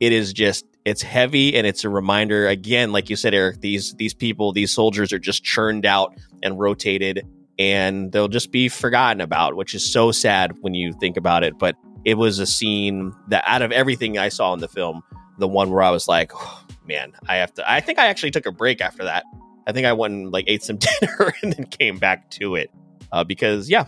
It 0.00 0.12
is 0.12 0.32
just 0.32 0.64
it's 0.84 1.02
heavy 1.02 1.56
and 1.56 1.66
it's 1.66 1.84
a 1.84 1.88
reminder 1.88 2.48
again 2.48 2.90
like 2.90 3.08
you 3.08 3.14
said 3.14 3.32
eric 3.32 3.60
these 3.60 3.94
these 3.94 4.14
people 4.14 4.52
these 4.52 4.72
soldiers 4.72 5.12
are 5.12 5.18
just 5.20 5.44
churned 5.44 5.86
out 5.86 6.12
and 6.42 6.58
rotated 6.58 7.24
and 7.56 8.10
they'll 8.10 8.26
just 8.26 8.50
be 8.50 8.68
forgotten 8.68 9.20
about 9.20 9.54
which 9.54 9.74
is 9.74 9.92
so 9.92 10.10
sad 10.10 10.56
when 10.60 10.74
you 10.74 10.92
think 10.94 11.16
about 11.16 11.44
it. 11.44 11.56
But 11.56 11.76
it 12.04 12.14
was 12.14 12.38
a 12.38 12.46
scene 12.46 13.14
that 13.28 13.44
out 13.46 13.62
of 13.62 13.72
everything 13.72 14.18
i 14.18 14.28
saw 14.28 14.52
in 14.54 14.60
the 14.60 14.68
film 14.68 15.02
the 15.38 15.48
one 15.48 15.70
where 15.70 15.82
i 15.82 15.90
was 15.90 16.08
like 16.08 16.32
oh, 16.34 16.64
man 16.86 17.12
i 17.28 17.36
have 17.36 17.52
to 17.54 17.70
i 17.70 17.80
think 17.80 17.98
i 17.98 18.06
actually 18.06 18.30
took 18.30 18.46
a 18.46 18.52
break 18.52 18.80
after 18.80 19.04
that 19.04 19.24
I 19.66 19.72
think 19.72 19.86
I 19.86 19.92
went 19.92 20.14
and 20.14 20.32
like 20.32 20.44
ate 20.48 20.62
some 20.62 20.76
dinner 21.00 21.34
and 21.42 21.52
then 21.52 21.66
came 21.66 21.98
back 21.98 22.30
to 22.32 22.56
it 22.56 22.70
uh, 23.10 23.24
because 23.24 23.68
yeah, 23.68 23.86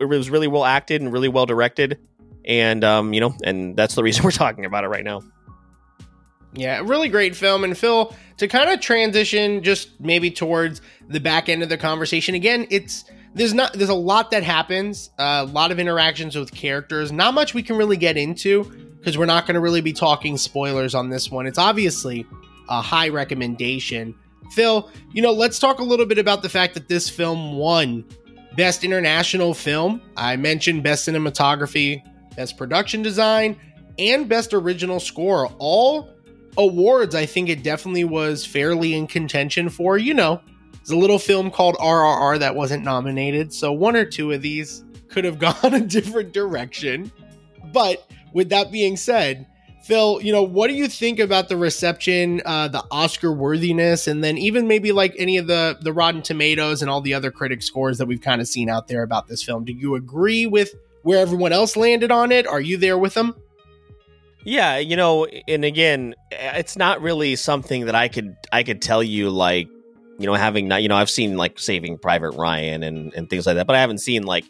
it 0.00 0.06
was 0.06 0.30
really 0.30 0.48
well 0.48 0.64
acted 0.64 1.00
and 1.02 1.12
really 1.12 1.28
well 1.28 1.46
directed, 1.46 1.98
and 2.44 2.84
um, 2.84 3.12
you 3.12 3.20
know, 3.20 3.34
and 3.44 3.76
that's 3.76 3.94
the 3.94 4.02
reason 4.02 4.24
we're 4.24 4.30
talking 4.30 4.64
about 4.64 4.84
it 4.84 4.88
right 4.88 5.04
now. 5.04 5.22
Yeah, 6.56 6.82
really 6.84 7.08
great 7.08 7.34
film. 7.34 7.64
And 7.64 7.76
Phil, 7.76 8.14
to 8.36 8.46
kind 8.46 8.70
of 8.70 8.80
transition 8.80 9.62
just 9.62 10.00
maybe 10.00 10.30
towards 10.30 10.80
the 11.08 11.18
back 11.18 11.48
end 11.48 11.64
of 11.64 11.68
the 11.68 11.76
conversation 11.76 12.36
again, 12.36 12.66
it's 12.70 13.04
there's 13.34 13.52
not 13.52 13.72
there's 13.72 13.90
a 13.90 13.94
lot 13.94 14.30
that 14.30 14.44
happens, 14.44 15.10
uh, 15.18 15.44
a 15.48 15.50
lot 15.50 15.72
of 15.72 15.80
interactions 15.80 16.36
with 16.36 16.52
characters. 16.52 17.10
Not 17.10 17.34
much 17.34 17.54
we 17.54 17.62
can 17.62 17.76
really 17.76 17.96
get 17.96 18.16
into 18.16 18.64
because 18.98 19.18
we're 19.18 19.26
not 19.26 19.46
going 19.46 19.54
to 19.54 19.60
really 19.60 19.80
be 19.80 19.92
talking 19.92 20.38
spoilers 20.38 20.94
on 20.94 21.10
this 21.10 21.30
one. 21.30 21.46
It's 21.46 21.58
obviously 21.58 22.24
a 22.68 22.80
high 22.80 23.08
recommendation. 23.08 24.14
Phil, 24.52 24.90
you 25.12 25.22
know, 25.22 25.32
let's 25.32 25.58
talk 25.58 25.78
a 25.78 25.84
little 25.84 26.06
bit 26.06 26.18
about 26.18 26.42
the 26.42 26.48
fact 26.48 26.74
that 26.74 26.88
this 26.88 27.08
film 27.08 27.56
won 27.56 28.04
Best 28.56 28.84
International 28.84 29.54
Film. 29.54 30.00
I 30.16 30.36
mentioned 30.36 30.82
Best 30.82 31.08
Cinematography, 31.08 32.02
Best 32.36 32.56
Production 32.56 33.02
Design, 33.02 33.56
and 33.98 34.28
Best 34.28 34.54
Original 34.54 35.00
Score. 35.00 35.46
All 35.58 36.10
awards 36.56 37.14
I 37.14 37.26
think 37.26 37.48
it 37.48 37.62
definitely 37.62 38.04
was 38.04 38.46
fairly 38.46 38.94
in 38.94 39.06
contention 39.06 39.68
for. 39.68 39.98
You 39.98 40.14
know, 40.14 40.40
there's 40.72 40.90
a 40.90 40.96
little 40.96 41.18
film 41.18 41.50
called 41.50 41.76
RRR 41.76 42.38
that 42.40 42.54
wasn't 42.54 42.84
nominated, 42.84 43.52
so 43.52 43.72
one 43.72 43.96
or 43.96 44.04
two 44.04 44.32
of 44.32 44.42
these 44.42 44.84
could 45.08 45.24
have 45.24 45.38
gone 45.40 45.74
a 45.74 45.80
different 45.80 46.32
direction. 46.32 47.10
But 47.72 48.06
with 48.32 48.50
that 48.50 48.70
being 48.70 48.96
said, 48.96 49.46
Phil, 49.84 50.18
you 50.22 50.32
know, 50.32 50.42
what 50.42 50.68
do 50.68 50.74
you 50.74 50.88
think 50.88 51.20
about 51.20 51.50
the 51.50 51.58
reception, 51.58 52.40
uh, 52.46 52.68
the 52.68 52.82
Oscar 52.90 53.30
worthiness, 53.30 54.06
and 54.06 54.24
then 54.24 54.38
even 54.38 54.66
maybe 54.66 54.92
like 54.92 55.14
any 55.18 55.36
of 55.36 55.46
the 55.46 55.76
the 55.78 55.92
Rotten 55.92 56.22
Tomatoes 56.22 56.80
and 56.80 56.90
all 56.90 57.02
the 57.02 57.12
other 57.12 57.30
critic 57.30 57.62
scores 57.62 57.98
that 57.98 58.06
we've 58.06 58.22
kind 58.22 58.40
of 58.40 58.48
seen 58.48 58.70
out 58.70 58.88
there 58.88 59.02
about 59.02 59.28
this 59.28 59.42
film? 59.42 59.62
Do 59.62 59.74
you 59.74 59.94
agree 59.94 60.46
with 60.46 60.74
where 61.02 61.18
everyone 61.18 61.52
else 61.52 61.76
landed 61.76 62.10
on 62.10 62.32
it? 62.32 62.46
Are 62.46 62.62
you 62.62 62.78
there 62.78 62.96
with 62.96 63.12
them? 63.12 63.34
Yeah, 64.44 64.78
you 64.78 64.96
know, 64.96 65.26
and 65.26 65.66
again, 65.66 66.14
it's 66.30 66.78
not 66.78 67.02
really 67.02 67.36
something 67.36 67.84
that 67.84 67.94
I 67.94 68.08
could 68.08 68.36
I 68.52 68.62
could 68.62 68.80
tell 68.80 69.02
you 69.02 69.28
like, 69.28 69.68
you 70.18 70.26
know, 70.26 70.32
having 70.32 70.66
not, 70.66 70.82
you 70.82 70.88
know, 70.88 70.96
I've 70.96 71.10
seen 71.10 71.36
like 71.36 71.58
Saving 71.58 71.98
Private 71.98 72.30
Ryan 72.30 72.82
and 72.82 73.12
and 73.12 73.28
things 73.28 73.46
like 73.46 73.56
that, 73.56 73.66
but 73.66 73.76
I 73.76 73.80
haven't 73.80 73.98
seen 73.98 74.22
like 74.22 74.46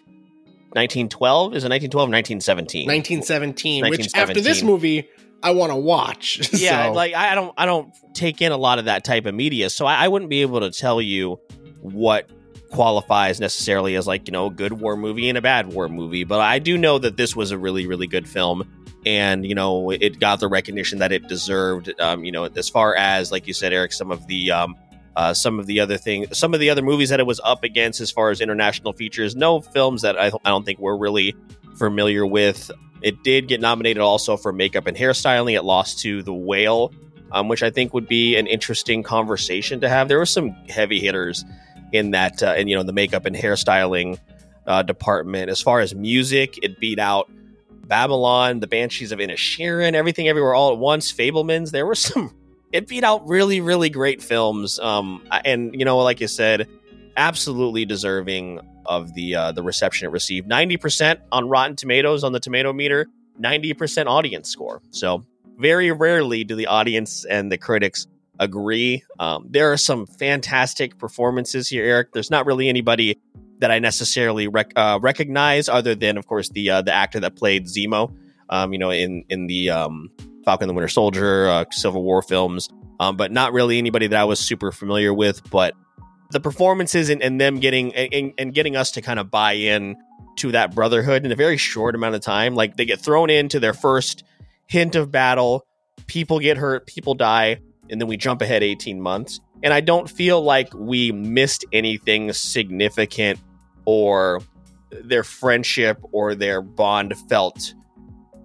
1912 0.74 1.54
is 1.54 1.64
it 1.64 1.70
1912 1.70 2.08
1917 2.08 2.86
1917 2.86 3.90
which 3.90 4.14
after 4.14 4.40
this 4.40 4.62
movie 4.62 5.08
I 5.42 5.50
want 5.50 5.72
to 5.72 5.76
watch. 5.76 6.40
Yeah, 6.54 6.86
so. 6.86 6.92
like 6.92 7.12
I 7.14 7.34
don't 7.34 7.52
I 7.58 7.66
don't 7.66 7.92
take 8.14 8.40
in 8.40 8.50
a 8.50 8.56
lot 8.56 8.78
of 8.78 8.86
that 8.86 9.04
type 9.04 9.26
of 9.26 9.34
media, 9.34 9.68
so 9.68 9.84
I, 9.84 10.06
I 10.06 10.08
wouldn't 10.08 10.30
be 10.30 10.40
able 10.40 10.60
to 10.60 10.70
tell 10.70 11.02
you 11.02 11.38
what 11.82 12.30
qualifies 12.74 13.40
necessarily 13.40 13.94
as 13.94 14.06
like 14.06 14.26
you 14.26 14.32
know 14.32 14.46
a 14.46 14.50
good 14.50 14.72
war 14.72 14.96
movie 14.96 15.28
and 15.28 15.38
a 15.38 15.42
bad 15.42 15.72
war 15.72 15.88
movie 15.88 16.24
but 16.24 16.40
i 16.40 16.58
do 16.58 16.76
know 16.76 16.98
that 16.98 17.16
this 17.16 17.36
was 17.36 17.52
a 17.52 17.58
really 17.58 17.86
really 17.86 18.08
good 18.08 18.28
film 18.28 18.68
and 19.06 19.46
you 19.46 19.54
know 19.54 19.90
it 19.90 20.18
got 20.18 20.40
the 20.40 20.48
recognition 20.48 20.98
that 20.98 21.12
it 21.12 21.28
deserved 21.28 21.92
um, 22.00 22.24
you 22.24 22.32
know 22.32 22.44
as 22.44 22.68
far 22.68 22.96
as 22.96 23.30
like 23.30 23.46
you 23.46 23.52
said 23.52 23.72
eric 23.72 23.92
some 23.92 24.10
of 24.10 24.26
the 24.26 24.50
um, 24.50 24.74
uh, 25.16 25.33
some 25.33 25.59
of 25.61 25.66
the 25.66 25.80
other 25.80 25.97
things 25.97 26.37
some 26.37 26.54
of 26.54 26.61
the 26.61 26.71
other 26.71 26.83
movies 26.83 27.09
that 27.09 27.21
it 27.21 27.26
was 27.26 27.40
up 27.44 27.64
against 27.64 28.00
as 28.00 28.11
far 28.11 28.30
as 28.30 28.40
international 28.40 28.92
features 28.92 29.37
no 29.37 29.61
films 29.61 30.02
that 30.02 30.18
i, 30.21 30.26
I 30.44 30.50
don't 30.50 30.64
think 30.64 30.78
we're 30.78 30.97
really 30.97 31.35
familiar 31.76 32.26
with 32.26 32.71
it 33.04 33.23
did 33.23 33.49
get 33.49 33.61
nominated 33.61 34.00
also 34.00 34.38
for 34.38 34.50
makeup 34.50 34.87
and 34.87 34.97
hairstyling. 34.97 35.54
It 35.54 35.62
lost 35.62 36.00
to 36.00 36.23
The 36.23 36.33
Whale, 36.33 36.90
um, 37.33 37.49
which 37.49 37.62
I 37.62 37.68
think 37.71 37.92
would 37.92 38.09
be 38.09 38.35
an 38.37 38.47
interesting 38.47 39.02
conversation 39.02 39.83
to 39.83 39.90
have. 39.90 40.09
There 40.09 40.18
were 40.18 40.25
some 40.25 40.52
heavy 40.71 41.00
hitters 41.00 41.44
in 41.92 42.12
that, 42.12 42.42
uh, 42.42 42.54
in 42.56 42.66
you 42.66 42.75
know, 42.75 42.83
the 42.83 42.94
makeup 42.94 43.26
and 43.26 43.37
hairstyling 43.37 44.18
uh, 44.66 44.83
department. 44.83 45.50
As 45.50 45.61
far 45.61 45.80
as 45.80 45.94
music, 45.94 46.59
it 46.62 46.80
beat 46.80 46.99
out 46.99 47.30
Babylon, 47.87 48.61
The 48.61 48.66
Banshees 48.66 49.12
of 49.12 49.18
Inisherin, 49.18 49.92
Everything 49.92 50.26
Everywhere 50.26 50.54
All 50.54 50.73
at 50.73 50.78
Once, 50.78 51.12
Fabelmans. 51.12 51.73
There 51.73 51.85
were 51.85 51.94
some. 51.94 52.35
It 52.74 52.88
beat 52.88 53.04
out 53.04 53.24
really, 53.28 53.60
really 53.60 53.88
great 53.88 54.20
films. 54.20 54.80
Um, 54.80 55.22
and 55.44 55.72
you 55.78 55.84
know, 55.84 55.96
like 55.98 56.20
you 56.20 56.26
said, 56.26 56.68
absolutely 57.16 57.84
deserving 57.84 58.58
of 58.84 59.14
the 59.14 59.36
uh, 59.36 59.52
the 59.52 59.62
reception 59.62 60.08
it 60.08 60.10
received. 60.10 60.48
Ninety 60.48 60.76
percent 60.76 61.20
on 61.30 61.48
Rotten 61.48 61.76
Tomatoes 61.76 62.24
on 62.24 62.32
the 62.32 62.40
tomato 62.40 62.72
meter, 62.72 63.06
ninety 63.38 63.74
percent 63.74 64.08
audience 64.08 64.50
score. 64.50 64.82
So 64.90 65.24
very 65.56 65.92
rarely 65.92 66.42
do 66.42 66.56
the 66.56 66.66
audience 66.66 67.24
and 67.24 67.50
the 67.52 67.58
critics 67.58 68.08
agree. 68.40 69.04
Um, 69.20 69.46
there 69.48 69.70
are 69.70 69.76
some 69.76 70.04
fantastic 70.04 70.98
performances 70.98 71.68
here, 71.68 71.84
Eric. 71.84 72.10
There's 72.12 72.30
not 72.32 72.44
really 72.44 72.68
anybody 72.68 73.20
that 73.60 73.70
I 73.70 73.78
necessarily 73.78 74.48
rec- 74.48 74.72
uh, 74.74 74.98
recognize, 75.00 75.68
other 75.68 75.94
than 75.94 76.18
of 76.18 76.26
course 76.26 76.48
the 76.48 76.70
uh, 76.70 76.82
the 76.82 76.92
actor 76.92 77.20
that 77.20 77.36
played 77.36 77.66
Zemo, 77.66 78.12
um, 78.50 78.72
you 78.72 78.80
know, 78.80 78.90
in 78.90 79.24
in 79.28 79.46
the 79.46 79.70
um, 79.70 80.10
Falcon 80.44 80.68
the 80.68 80.74
Winter 80.74 80.88
Soldier, 80.88 81.48
uh, 81.48 81.64
Civil 81.70 82.02
War 82.02 82.22
films, 82.22 82.68
um, 83.00 83.16
but 83.16 83.32
not 83.32 83.52
really 83.52 83.78
anybody 83.78 84.06
that 84.06 84.18
I 84.18 84.24
was 84.24 84.40
super 84.40 84.72
familiar 84.72 85.12
with. 85.12 85.48
But 85.50 85.74
the 86.30 86.40
performances 86.40 87.10
and, 87.10 87.22
and 87.22 87.40
them 87.40 87.60
getting 87.60 87.94
and, 87.94 88.32
and 88.38 88.54
getting 88.54 88.76
us 88.76 88.92
to 88.92 89.02
kind 89.02 89.18
of 89.18 89.30
buy 89.30 89.52
in 89.52 89.96
to 90.36 90.52
that 90.52 90.74
brotherhood 90.74 91.24
in 91.24 91.32
a 91.32 91.36
very 91.36 91.56
short 91.56 91.94
amount 91.94 92.14
of 92.14 92.20
time, 92.20 92.54
like 92.54 92.76
they 92.76 92.84
get 92.84 93.00
thrown 93.00 93.30
into 93.30 93.60
their 93.60 93.74
first 93.74 94.24
hint 94.66 94.96
of 94.96 95.10
battle, 95.10 95.66
people 96.06 96.40
get 96.40 96.56
hurt, 96.56 96.86
people 96.86 97.14
die, 97.14 97.60
and 97.90 98.00
then 98.00 98.08
we 98.08 98.16
jump 98.16 98.42
ahead 98.42 98.62
18 98.62 99.00
months. 99.00 99.40
And 99.62 99.72
I 99.72 99.80
don't 99.80 100.10
feel 100.10 100.42
like 100.42 100.72
we 100.74 101.12
missed 101.12 101.64
anything 101.72 102.32
significant 102.32 103.38
or 103.84 104.40
their 104.90 105.24
friendship 105.24 105.98
or 106.12 106.34
their 106.34 106.60
bond 106.62 107.16
felt 107.28 107.74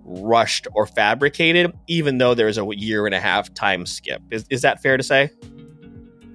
rushed 0.09 0.67
or 0.73 0.87
fabricated, 0.87 1.71
even 1.87 2.17
though 2.17 2.33
there's 2.33 2.57
a 2.57 2.65
year 2.75 3.05
and 3.05 3.13
a 3.13 3.19
half 3.19 3.53
time 3.53 3.85
skip. 3.85 4.21
Is, 4.31 4.45
is 4.49 4.63
that 4.63 4.81
fair 4.81 4.97
to 4.97 5.03
say? 5.03 5.29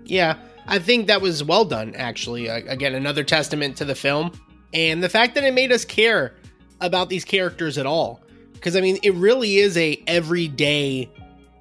Yeah, 0.05 0.37
I 0.67 0.79
think 0.79 1.09
that 1.09 1.21
was 1.21 1.43
well 1.43 1.65
done, 1.65 1.95
actually. 1.97 2.49
Uh, 2.49 2.61
again, 2.69 2.95
another 2.95 3.25
testament 3.25 3.77
to 3.79 3.85
the 3.85 3.95
film 3.95 4.33
and 4.73 5.03
the 5.03 5.09
fact 5.09 5.35
that 5.35 5.45
it 5.45 5.55
made 5.55 5.73
us 5.73 5.85
care 5.85 6.35
about 6.81 7.09
these 7.09 7.25
characters 7.25 7.79
at 7.79 7.87
all. 7.87 8.23
Because, 8.53 8.77
I 8.77 8.81
mean, 8.81 8.99
it 9.03 9.15
really 9.15 9.57
is 9.57 9.77
a 9.77 10.03
everyday 10.07 11.11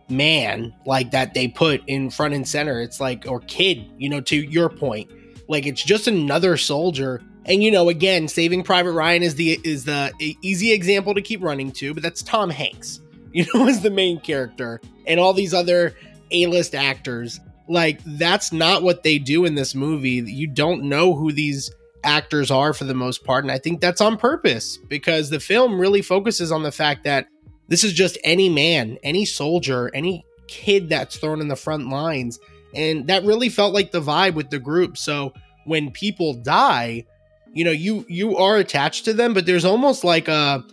man 0.10 0.74
like 0.86 1.12
that 1.12 1.34
they 1.34 1.48
put 1.48 1.82
in 1.88 2.10
front 2.10 2.34
and 2.34 2.48
center. 2.48 2.82
It's 2.82 3.00
like, 3.00 3.26
or 3.28 3.40
kid, 3.42 3.90
you 3.98 4.10
know, 4.10 4.22
to 4.22 4.36
your 4.36 4.70
point. 4.70 5.12
Like, 5.48 5.66
it's 5.66 5.84
just 5.84 6.08
another 6.08 6.58
soldier 6.58 7.22
and 7.46 7.62
you 7.64 7.72
know, 7.72 7.90
again, 7.90 8.28
Saving 8.28 8.64
Private 8.64 8.94
Ryan 8.94 9.24
is 9.24 9.36
the 9.36 9.60
is 9.64 9.86
the 9.86 10.14
easy 10.42 10.72
example 10.72 11.14
to 11.14 11.22
keep 11.22 11.42
running 11.42 11.72
to, 11.74 11.94
but 11.94 12.04
that's 12.04 12.22
Tom 12.24 12.50
Hanks, 12.50 13.02
you 13.32 13.46
know, 13.54 13.68
as 13.68 13.82
the 13.82 13.90
main 13.90 14.20
character, 14.20 14.82
and 15.06 15.20
all 15.20 15.34
these 15.34 15.54
other 15.54 15.96
A-list 16.32 16.76
actors. 16.76 17.40
Like 17.68 18.02
that's 18.06 18.52
not 18.52 18.84
what 18.84 19.04
they 19.04 19.18
do 19.20 19.46
in 19.46 19.56
this 19.56 19.74
movie. 19.74 20.22
You 20.26 20.48
don't 20.48 20.84
know 20.84 21.16
who 21.16 21.32
these 21.32 21.72
actors 22.04 22.52
are 22.52 22.74
for 22.74 22.84
the 22.84 22.94
most 22.94 23.24
part, 23.24 23.44
and 23.44 23.52
I 23.52 23.58
think 23.58 23.80
that's 23.80 24.02
on 24.02 24.18
purpose 24.18 24.78
because 24.78 25.30
the 25.30 25.40
film 25.40 25.80
really 25.80 26.02
focuses 26.02 26.52
on 26.52 26.64
the 26.64 26.72
fact 26.72 27.06
that 27.06 27.28
this 27.70 27.84
is 27.84 27.94
just 27.94 28.18
any 28.24 28.50
man, 28.50 28.98
any 29.04 29.26
soldier, 29.26 29.90
any 29.94 30.26
kid 30.48 30.90
that's 30.90 31.18
thrown 31.18 31.40
in 31.40 31.48
the 31.48 31.56
front 31.56 31.90
lines, 31.90 32.40
and 32.74 33.08
that 33.08 33.24
really 33.24 33.50
felt 33.50 33.74
like 33.74 33.92
the 33.92 34.02
vibe 34.02 34.34
with 34.34 34.50
the 34.50 34.60
group. 34.60 34.98
So 34.98 35.34
when 35.66 35.92
people 35.92 36.34
die, 36.34 37.06
you 37.54 37.64
know 37.64 37.72
you 37.72 38.06
you 38.10 38.38
are 38.38 38.58
attached 38.58 39.06
to 39.06 39.14
them 39.14 39.34
but 39.34 39.46
there's 39.46 39.66
almost 39.66 40.04
like 40.04 40.28
a 40.28 40.64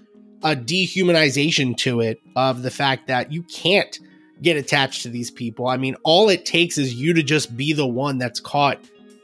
a 0.42 0.56
dehumanization 0.56 1.76
to 1.76 2.00
it 2.00 2.20
of 2.34 2.62
the 2.62 2.70
fact 2.70 3.06
that 3.08 3.30
you 3.30 3.42
can't 3.42 3.98
get 4.40 4.56
attached 4.56 5.02
to 5.02 5.08
these 5.08 5.30
people. 5.30 5.68
I 5.68 5.76
mean 5.76 5.96
all 6.02 6.28
it 6.30 6.46
takes 6.46 6.78
is 6.78 6.94
you 6.94 7.12
to 7.14 7.22
just 7.22 7.56
be 7.56 7.72
the 7.72 7.86
one 7.86 8.18
that's 8.18 8.40
caught 8.40 8.78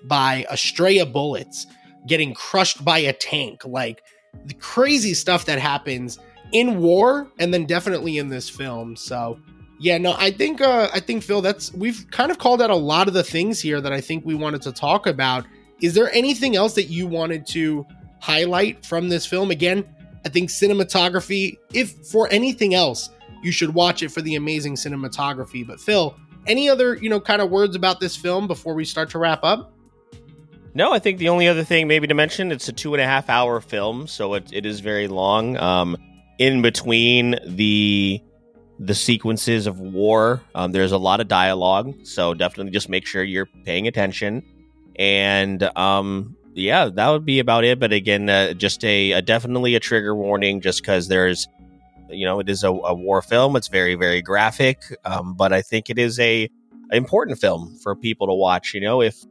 by 0.04 0.44
a 0.50 0.56
stray 0.56 0.98
of 0.98 1.12
bullets 1.12 1.66
getting 2.06 2.34
crushed 2.34 2.84
by 2.84 2.98
a 2.98 3.12
tank 3.12 3.64
like 3.64 4.02
the 4.44 4.54
crazy 4.54 5.14
stuff 5.14 5.46
that 5.46 5.58
happens 5.58 6.18
in 6.52 6.78
war 6.78 7.32
and 7.38 7.52
then 7.52 7.64
definitely 7.64 8.18
in 8.18 8.28
this 8.28 8.48
film. 8.48 8.94
So 8.94 9.38
yeah 9.78 9.98
no 9.98 10.14
i 10.18 10.30
think 10.30 10.60
uh 10.60 10.88
i 10.94 11.00
think 11.00 11.22
phil 11.22 11.42
that's 11.42 11.72
we've 11.74 12.06
kind 12.10 12.30
of 12.30 12.38
called 12.38 12.62
out 12.62 12.70
a 12.70 12.76
lot 12.76 13.08
of 13.08 13.14
the 13.14 13.22
things 13.22 13.60
here 13.60 13.80
that 13.80 13.92
i 13.92 14.00
think 14.00 14.24
we 14.24 14.34
wanted 14.34 14.62
to 14.62 14.72
talk 14.72 15.06
about 15.06 15.44
is 15.80 15.94
there 15.94 16.10
anything 16.12 16.56
else 16.56 16.74
that 16.74 16.84
you 16.84 17.06
wanted 17.06 17.46
to 17.48 17.86
highlight 18.20 18.84
from 18.84 19.08
this 19.08 19.26
film? 19.26 19.50
Again, 19.50 19.84
I 20.24 20.28
think 20.28 20.50
cinematography, 20.50 21.58
if 21.72 21.92
for 22.06 22.28
anything 22.30 22.74
else, 22.74 23.10
you 23.42 23.52
should 23.52 23.74
watch 23.74 24.02
it 24.02 24.10
for 24.10 24.22
the 24.22 24.34
amazing 24.34 24.74
cinematography. 24.74 25.66
But 25.66 25.80
Phil, 25.80 26.16
any 26.46 26.68
other, 26.68 26.96
you 26.96 27.08
know, 27.08 27.20
kind 27.20 27.42
of 27.42 27.50
words 27.50 27.76
about 27.76 28.00
this 28.00 28.16
film 28.16 28.46
before 28.46 28.74
we 28.74 28.84
start 28.84 29.10
to 29.10 29.18
wrap 29.18 29.44
up? 29.44 29.72
No, 30.74 30.92
I 30.92 30.98
think 30.98 31.18
the 31.18 31.28
only 31.28 31.48
other 31.48 31.64
thing 31.64 31.88
maybe 31.88 32.06
to 32.06 32.14
mention, 32.14 32.52
it's 32.52 32.68
a 32.68 32.72
two 32.72 32.94
and 32.94 33.00
a 33.00 33.06
half 33.06 33.30
hour 33.30 33.60
film, 33.60 34.06
so 34.06 34.34
it, 34.34 34.52
it 34.52 34.66
is 34.66 34.80
very 34.80 35.08
long. 35.08 35.56
Um, 35.56 35.96
in 36.38 36.62
between 36.62 37.36
the 37.46 38.20
the 38.78 38.94
sequences 38.94 39.66
of 39.66 39.80
war, 39.80 40.42
um, 40.54 40.72
there's 40.72 40.92
a 40.92 40.98
lot 40.98 41.20
of 41.20 41.28
dialogue, 41.28 41.94
so 42.02 42.34
definitely 42.34 42.72
just 42.72 42.90
make 42.90 43.06
sure 43.06 43.24
you're 43.24 43.48
paying 43.64 43.88
attention 43.88 44.42
and 44.98 45.62
um, 45.76 46.36
yeah, 46.54 46.88
that 46.88 47.10
would 47.10 47.24
be 47.24 47.38
about 47.38 47.64
it. 47.64 47.78
But 47.78 47.92
again, 47.92 48.28
uh, 48.28 48.54
just 48.54 48.84
a, 48.84 49.12
a, 49.12 49.22
definitely 49.22 49.74
a 49.74 49.80
trigger 49.80 50.14
warning, 50.14 50.60
just 50.60 50.82
because 50.82 51.08
there's, 51.08 51.46
you 52.08 52.24
know, 52.24 52.40
it 52.40 52.48
is 52.48 52.64
a, 52.64 52.70
a, 52.70 52.94
war 52.94 53.22
film. 53.22 53.56
It's 53.56 53.68
very 53.68 53.94
very 53.94 54.22
graphic, 54.22 54.82
um, 55.04 55.34
but 55.34 55.52
I 55.52 55.62
think 55.62 55.90
it 55.90 55.98
is 55.98 56.18
a 56.18 56.48
important 56.92 57.38
film 57.38 57.76
for 57.82 57.94
people 57.94 58.26
to 58.26 58.34
watch. 58.34 58.74
You 58.74 58.80
know, 58.80 59.02
if 59.02 59.24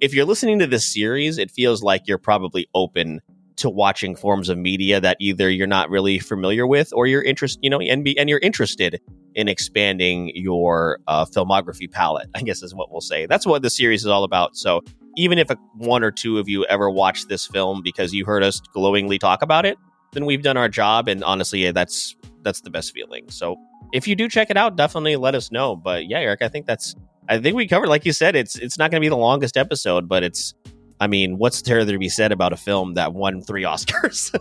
if 0.00 0.12
you're 0.14 0.24
listening 0.24 0.58
to 0.58 0.66
this 0.66 0.92
series, 0.92 1.38
it 1.38 1.50
feels 1.50 1.82
like 1.82 2.08
you're 2.08 2.18
probably 2.18 2.66
open 2.74 3.20
to 3.56 3.70
watching 3.70 4.16
forms 4.16 4.48
of 4.48 4.58
media 4.58 5.00
that 5.00 5.16
either 5.20 5.48
you're 5.48 5.66
not 5.66 5.90
really 5.90 6.18
familiar 6.18 6.66
with 6.66 6.92
or 6.92 7.06
you're 7.06 7.22
interested, 7.22 7.60
you 7.62 7.70
know, 7.70 7.80
and 7.80 8.02
be, 8.02 8.18
and 8.18 8.28
you're 8.28 8.40
interested 8.40 9.00
in 9.34 9.48
expanding 9.48 10.32
your 10.34 10.98
uh, 11.06 11.24
filmography 11.24 11.90
palette. 11.90 12.28
I 12.34 12.42
guess 12.42 12.62
is 12.62 12.74
what 12.74 12.90
we'll 12.90 13.00
say. 13.00 13.26
That's 13.26 13.46
what 13.46 13.62
the 13.62 13.70
series 13.70 14.02
is 14.02 14.08
all 14.08 14.24
about. 14.24 14.56
So 14.56 14.82
even 15.16 15.38
if 15.38 15.50
a, 15.50 15.56
one 15.76 16.02
or 16.02 16.10
two 16.10 16.38
of 16.38 16.48
you 16.48 16.64
ever 16.66 16.90
watch 16.90 17.26
this 17.26 17.46
film 17.46 17.82
because 17.82 18.12
you 18.12 18.24
heard 18.24 18.42
us 18.42 18.60
glowingly 18.72 19.18
talk 19.18 19.42
about 19.42 19.66
it, 19.66 19.76
then 20.12 20.24
we've 20.26 20.42
done 20.42 20.56
our 20.56 20.68
job. 20.68 21.08
And 21.08 21.22
honestly, 21.24 21.70
that's 21.70 22.16
that's 22.42 22.60
the 22.62 22.70
best 22.70 22.92
feeling. 22.92 23.30
So 23.30 23.56
if 23.92 24.08
you 24.08 24.16
do 24.16 24.28
check 24.28 24.50
it 24.50 24.56
out, 24.56 24.76
definitely 24.76 25.16
let 25.16 25.34
us 25.34 25.50
know. 25.52 25.76
But 25.76 26.06
yeah, 26.08 26.18
Eric, 26.18 26.42
I 26.42 26.48
think 26.48 26.66
that's 26.66 26.94
I 27.28 27.38
think 27.38 27.56
we 27.56 27.68
covered. 27.68 27.88
Like 27.88 28.04
you 28.04 28.12
said, 28.12 28.36
it's 28.36 28.56
it's 28.56 28.78
not 28.78 28.90
going 28.90 29.00
to 29.00 29.04
be 29.04 29.08
the 29.08 29.16
longest 29.16 29.56
episode, 29.56 30.08
but 30.08 30.22
it's 30.22 30.54
I 31.02 31.08
mean, 31.08 31.36
what's 31.36 31.62
there 31.62 31.84
to 31.84 31.98
be 31.98 32.08
said 32.08 32.30
about 32.30 32.52
a 32.52 32.56
film 32.56 32.94
that 32.94 33.12
won 33.12 33.42
three 33.42 33.64
Oscars? 33.64 34.32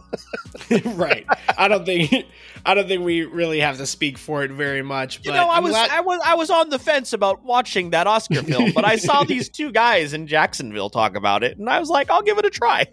right. 0.95 1.25
I 1.57 1.67
don't 1.67 1.87
think 1.87 2.27
I 2.63 2.75
don't 2.75 2.87
think 2.87 3.03
we 3.03 3.23
really 3.23 3.59
have 3.61 3.77
to 3.77 3.87
speak 3.87 4.19
for 4.19 4.43
it 4.43 4.51
very 4.51 4.83
much. 4.83 5.25
you 5.25 5.31
know, 5.31 5.49
I 5.49 5.59
was 5.59 5.71
glad- 5.71 5.89
I 5.89 6.01
was 6.01 6.21
I 6.23 6.35
was 6.35 6.51
on 6.51 6.69
the 6.69 6.77
fence 6.77 7.13
about 7.13 7.43
watching 7.43 7.89
that 7.89 8.05
Oscar 8.05 8.43
film, 8.43 8.73
but 8.75 8.85
I 8.85 8.97
saw 8.97 9.23
these 9.23 9.49
two 9.49 9.71
guys 9.71 10.13
in 10.13 10.27
Jacksonville 10.27 10.91
talk 10.91 11.15
about 11.15 11.43
it, 11.43 11.57
and 11.57 11.67
I 11.67 11.79
was 11.79 11.89
like, 11.89 12.11
I'll 12.11 12.21
give 12.21 12.37
it 12.37 12.45
a 12.45 12.51
try. 12.51 12.85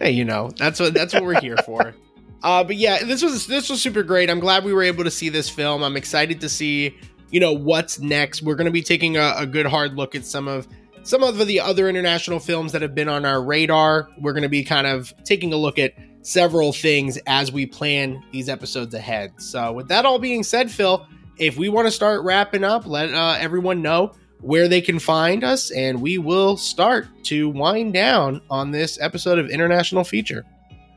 Hey, 0.00 0.12
you 0.12 0.24
know, 0.24 0.50
that's 0.56 0.78
what 0.78 0.94
that's 0.94 1.12
what 1.12 1.24
we're 1.24 1.40
here 1.40 1.56
for. 1.66 1.96
Uh, 2.44 2.62
but 2.62 2.76
yeah, 2.76 3.02
this 3.02 3.20
was 3.20 3.48
this 3.48 3.68
was 3.68 3.82
super 3.82 4.04
great. 4.04 4.30
I'm 4.30 4.38
glad 4.38 4.64
we 4.64 4.72
were 4.72 4.84
able 4.84 5.02
to 5.02 5.10
see 5.10 5.28
this 5.28 5.50
film. 5.50 5.82
I'm 5.82 5.96
excited 5.96 6.40
to 6.42 6.48
see, 6.48 6.96
you 7.32 7.40
know, 7.40 7.52
what's 7.52 7.98
next. 7.98 8.42
We're 8.42 8.54
going 8.54 8.66
to 8.66 8.70
be 8.70 8.82
taking 8.82 9.16
a, 9.16 9.34
a 9.38 9.44
good 9.44 9.66
hard 9.66 9.96
look 9.96 10.14
at 10.14 10.24
some 10.24 10.46
of 10.46 10.68
some 11.08 11.22
of 11.22 11.38
the 11.46 11.58
other 11.58 11.88
international 11.88 12.38
films 12.38 12.72
that 12.72 12.82
have 12.82 12.94
been 12.94 13.08
on 13.08 13.24
our 13.24 13.42
radar. 13.42 14.10
We're 14.18 14.34
going 14.34 14.42
to 14.42 14.48
be 14.50 14.62
kind 14.62 14.86
of 14.86 15.14
taking 15.24 15.54
a 15.54 15.56
look 15.56 15.78
at 15.78 15.94
several 16.20 16.70
things 16.74 17.18
as 17.26 17.50
we 17.50 17.64
plan 17.64 18.22
these 18.30 18.50
episodes 18.50 18.92
ahead. 18.92 19.32
So, 19.38 19.72
with 19.72 19.88
that 19.88 20.04
all 20.04 20.18
being 20.18 20.42
said, 20.42 20.70
Phil, 20.70 21.06
if 21.38 21.56
we 21.56 21.70
want 21.70 21.86
to 21.86 21.90
start 21.90 22.22
wrapping 22.24 22.62
up, 22.62 22.86
let 22.86 23.14
uh, 23.14 23.38
everyone 23.40 23.80
know 23.80 24.12
where 24.42 24.68
they 24.68 24.82
can 24.82 24.98
find 24.98 25.42
us, 25.42 25.70
and 25.70 26.02
we 26.02 26.18
will 26.18 26.58
start 26.58 27.08
to 27.24 27.48
wind 27.48 27.94
down 27.94 28.42
on 28.50 28.70
this 28.70 29.00
episode 29.00 29.38
of 29.38 29.48
International 29.48 30.04
Feature. 30.04 30.44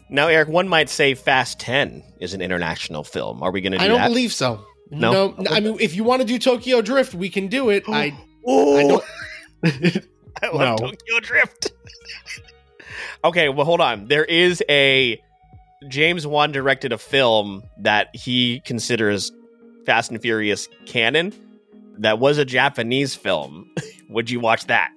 Now, 0.09 0.27
Eric, 0.27 0.49
one 0.49 0.67
might 0.67 0.89
say 0.89 1.15
Fast 1.15 1.57
10 1.61 2.03
is 2.19 2.33
an 2.33 2.41
international 2.41 3.05
film. 3.05 3.41
Are 3.41 3.49
we 3.49 3.61
going 3.61 3.71
to 3.71 3.77
do 3.77 3.83
it? 3.83 3.85
I 3.85 3.87
don't 3.87 4.01
that? 4.01 4.09
believe 4.09 4.33
so. 4.33 4.65
No? 4.91 5.33
no, 5.39 5.49
I 5.49 5.61
mean, 5.61 5.77
if 5.79 5.95
you 5.95 6.03
want 6.03 6.21
to 6.21 6.27
do 6.27 6.37
Tokyo 6.37 6.81
Drift, 6.81 7.13
we 7.13 7.29
can 7.29 7.47
do 7.47 7.69
it. 7.69 7.85
I, 7.87 8.13
I 8.45 8.83
don't. 8.89 9.03
I 10.41 10.47
love 10.47 10.79
no. 10.79 10.87
Tokyo 10.87 11.19
Drift. 11.21 11.71
okay, 13.23 13.49
well, 13.49 13.65
hold 13.65 13.81
on. 13.81 14.07
There 14.07 14.25
is 14.25 14.63
a 14.69 15.21
James 15.87 16.25
Wan 16.25 16.51
directed 16.51 16.91
a 16.91 16.97
film 16.97 17.63
that 17.79 18.15
he 18.15 18.61
considers 18.61 19.31
Fast 19.85 20.11
and 20.11 20.21
Furious 20.21 20.67
canon. 20.85 21.33
That 21.97 22.19
was 22.19 22.37
a 22.37 22.45
Japanese 22.45 23.15
film. 23.15 23.69
Would 24.09 24.29
you 24.29 24.39
watch 24.39 24.67
that? 24.67 24.91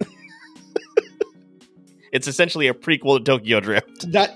it's 2.12 2.28
essentially 2.28 2.68
a 2.68 2.74
prequel 2.74 3.18
to 3.18 3.24
Tokyo 3.24 3.60
Drift. 3.60 4.12
That 4.12 4.34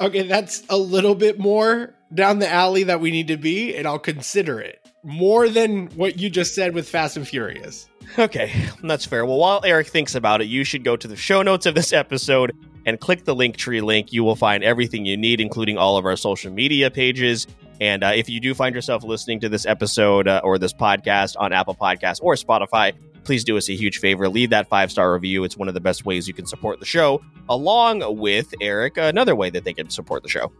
okay? 0.00 0.26
That's 0.26 0.62
a 0.68 0.76
little 0.76 1.14
bit 1.14 1.38
more 1.38 1.94
down 2.14 2.38
the 2.38 2.48
alley 2.48 2.84
that 2.84 3.00
we 3.00 3.10
need 3.10 3.28
to 3.28 3.36
be, 3.36 3.74
and 3.76 3.86
I'll 3.86 3.98
consider 3.98 4.60
it 4.60 4.80
more 5.02 5.48
than 5.48 5.86
what 5.88 6.18
you 6.18 6.28
just 6.28 6.54
said 6.54 6.74
with 6.74 6.88
Fast 6.88 7.16
and 7.16 7.26
Furious. 7.26 7.88
Okay, 8.18 8.52
that's 8.82 9.04
fair. 9.04 9.26
Well, 9.26 9.38
while 9.38 9.60
Eric 9.64 9.88
thinks 9.88 10.14
about 10.14 10.40
it, 10.40 10.46
you 10.46 10.64
should 10.64 10.84
go 10.84 10.96
to 10.96 11.08
the 11.08 11.16
show 11.16 11.42
notes 11.42 11.66
of 11.66 11.74
this 11.74 11.92
episode 11.92 12.52
and 12.86 13.00
click 13.00 13.24
the 13.24 13.34
Linktree 13.34 13.82
link. 13.82 14.12
You 14.12 14.24
will 14.24 14.36
find 14.36 14.62
everything 14.62 15.04
you 15.04 15.16
need, 15.16 15.40
including 15.40 15.76
all 15.76 15.96
of 15.96 16.06
our 16.06 16.16
social 16.16 16.52
media 16.52 16.90
pages. 16.90 17.46
And 17.80 18.02
uh, 18.02 18.12
if 18.14 18.28
you 18.28 18.40
do 18.40 18.54
find 18.54 18.74
yourself 18.74 19.02
listening 19.02 19.40
to 19.40 19.48
this 19.48 19.66
episode 19.66 20.28
uh, 20.28 20.40
or 20.42 20.58
this 20.58 20.72
podcast 20.72 21.36
on 21.38 21.52
Apple 21.52 21.74
Podcasts 21.74 22.20
or 22.22 22.34
Spotify, 22.34 22.94
please 23.26 23.44
do 23.44 23.56
us 23.56 23.68
a 23.68 23.74
huge 23.74 23.98
favor. 23.98 24.28
Leave 24.28 24.50
that 24.50 24.68
five 24.68 24.90
star 24.90 25.12
review. 25.12 25.44
It's 25.44 25.56
one 25.56 25.68
of 25.68 25.74
the 25.74 25.80
best 25.80 26.06
ways 26.06 26.26
you 26.26 26.34
can 26.34 26.46
support 26.46 26.80
the 26.80 26.86
show, 26.86 27.20
along 27.48 28.02
with 28.18 28.54
Eric, 28.60 28.96
another 28.96 29.36
way 29.36 29.50
that 29.50 29.64
they 29.64 29.74
can 29.74 29.90
support 29.90 30.22
the 30.22 30.28
show. 30.28 30.52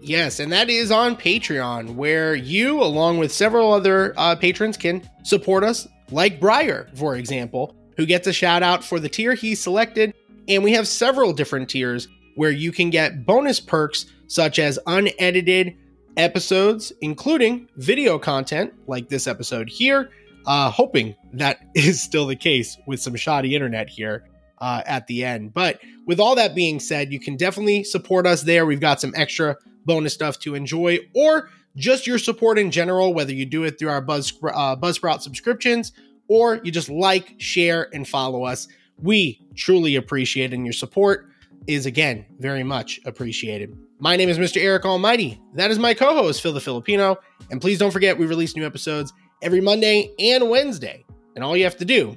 Yes, 0.00 0.38
and 0.38 0.52
that 0.52 0.68
is 0.68 0.90
on 0.90 1.16
Patreon, 1.16 1.94
where 1.94 2.34
you, 2.34 2.82
along 2.82 3.18
with 3.18 3.32
several 3.32 3.72
other 3.72 4.14
uh, 4.16 4.36
patrons, 4.36 4.76
can 4.76 5.08
support 5.24 5.64
us, 5.64 5.88
like 6.10 6.38
Briar, 6.38 6.88
for 6.94 7.16
example, 7.16 7.74
who 7.96 8.06
gets 8.06 8.26
a 8.26 8.32
shout 8.32 8.62
out 8.62 8.84
for 8.84 9.00
the 9.00 9.08
tier 9.08 9.34
he 9.34 9.54
selected. 9.54 10.14
And 10.48 10.62
we 10.62 10.72
have 10.72 10.86
several 10.86 11.32
different 11.32 11.68
tiers 11.68 12.06
where 12.36 12.52
you 12.52 12.70
can 12.70 12.90
get 12.90 13.26
bonus 13.26 13.58
perks 13.58 14.06
such 14.28 14.58
as 14.58 14.78
unedited 14.86 15.76
episodes, 16.16 16.92
including 17.00 17.68
video 17.76 18.18
content 18.18 18.74
like 18.86 19.08
this 19.08 19.26
episode 19.26 19.68
here. 19.68 20.10
Uh, 20.46 20.70
hoping 20.70 21.14
that 21.32 21.60
is 21.74 22.00
still 22.00 22.26
the 22.26 22.36
case 22.36 22.78
with 22.86 23.00
some 23.00 23.16
shoddy 23.16 23.54
internet 23.54 23.88
here 23.88 24.24
uh, 24.58 24.82
at 24.86 25.06
the 25.06 25.24
end. 25.24 25.52
But 25.52 25.80
with 26.06 26.20
all 26.20 26.34
that 26.36 26.54
being 26.54 26.80
said, 26.80 27.12
you 27.12 27.20
can 27.20 27.36
definitely 27.36 27.84
support 27.84 28.26
us 28.26 28.42
there. 28.42 28.64
We've 28.64 28.80
got 28.80 29.00
some 29.00 29.12
extra 29.16 29.56
bonus 29.84 30.14
stuff 30.14 30.38
to 30.40 30.54
enjoy, 30.54 30.98
or 31.14 31.50
just 31.76 32.06
your 32.06 32.18
support 32.18 32.58
in 32.58 32.70
general, 32.70 33.12
whether 33.12 33.32
you 33.32 33.44
do 33.44 33.64
it 33.64 33.78
through 33.78 33.90
our 33.90 34.00
Buzz 34.00 34.32
uh, 34.42 34.76
Buzzsprout 34.76 35.20
subscriptions 35.20 35.92
or 36.28 36.60
you 36.64 36.70
just 36.70 36.88
like, 36.88 37.34
share, 37.38 37.88
and 37.94 38.06
follow 38.06 38.44
us. 38.44 38.68
We 38.98 39.40
truly 39.54 39.96
appreciate 39.96 40.52
it, 40.52 40.56
and 40.56 40.66
your 40.66 40.72
support 40.72 41.28
is 41.66 41.86
again 41.86 42.24
very 42.38 42.62
much 42.62 43.00
appreciated. 43.04 43.76
My 43.98 44.16
name 44.16 44.28
is 44.28 44.38
Mr. 44.38 44.60
Eric 44.60 44.84
Almighty. 44.84 45.40
That 45.54 45.70
is 45.70 45.78
my 45.78 45.94
co-host 45.94 46.42
Phil 46.42 46.52
the 46.52 46.60
Filipino, 46.60 47.16
and 47.50 47.60
please 47.60 47.78
don't 47.78 47.90
forget 47.90 48.18
we 48.18 48.26
release 48.26 48.56
new 48.56 48.66
episodes 48.66 49.12
every 49.42 49.60
Monday 49.60 50.10
and 50.18 50.48
Wednesday, 50.50 51.04
and 51.34 51.44
all 51.44 51.56
you 51.56 51.64
have 51.64 51.76
to 51.78 51.84
do 51.84 52.16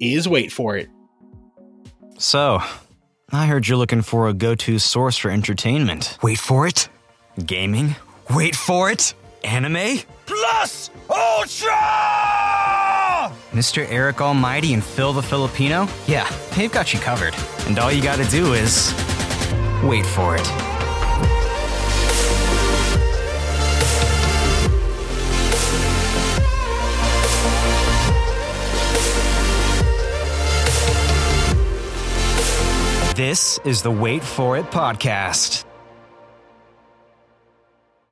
is 0.00 0.28
wait 0.28 0.52
for 0.52 0.76
it. 0.76 0.88
So, 2.18 2.60
I 3.32 3.46
heard 3.46 3.66
you're 3.66 3.78
looking 3.78 4.02
for 4.02 4.28
a 4.28 4.34
go 4.34 4.54
to 4.54 4.78
source 4.78 5.16
for 5.16 5.30
entertainment. 5.30 6.18
Wait 6.22 6.38
for 6.38 6.66
it. 6.66 6.88
Gaming? 7.44 7.96
Wait 8.30 8.54
for 8.54 8.90
it. 8.90 9.14
Anime? 9.42 9.98
Plus 10.26 10.90
Ultra! 11.10 11.72
Mr. 13.52 13.86
Eric 13.90 14.20
Almighty 14.20 14.72
and 14.74 14.82
Phil 14.82 15.12
the 15.12 15.22
Filipino? 15.22 15.86
Yeah, 16.06 16.28
they've 16.56 16.72
got 16.72 16.92
you 16.94 17.00
covered. 17.00 17.34
And 17.66 17.78
all 17.78 17.92
you 17.92 18.02
gotta 18.02 18.24
do 18.30 18.52
is. 18.54 18.92
wait 19.84 20.06
for 20.06 20.36
it. 20.36 20.63
This 33.14 33.60
is 33.62 33.80
the 33.80 33.92
Wait 33.92 34.24
For 34.24 34.58
It 34.58 34.72
podcast. 34.72 35.64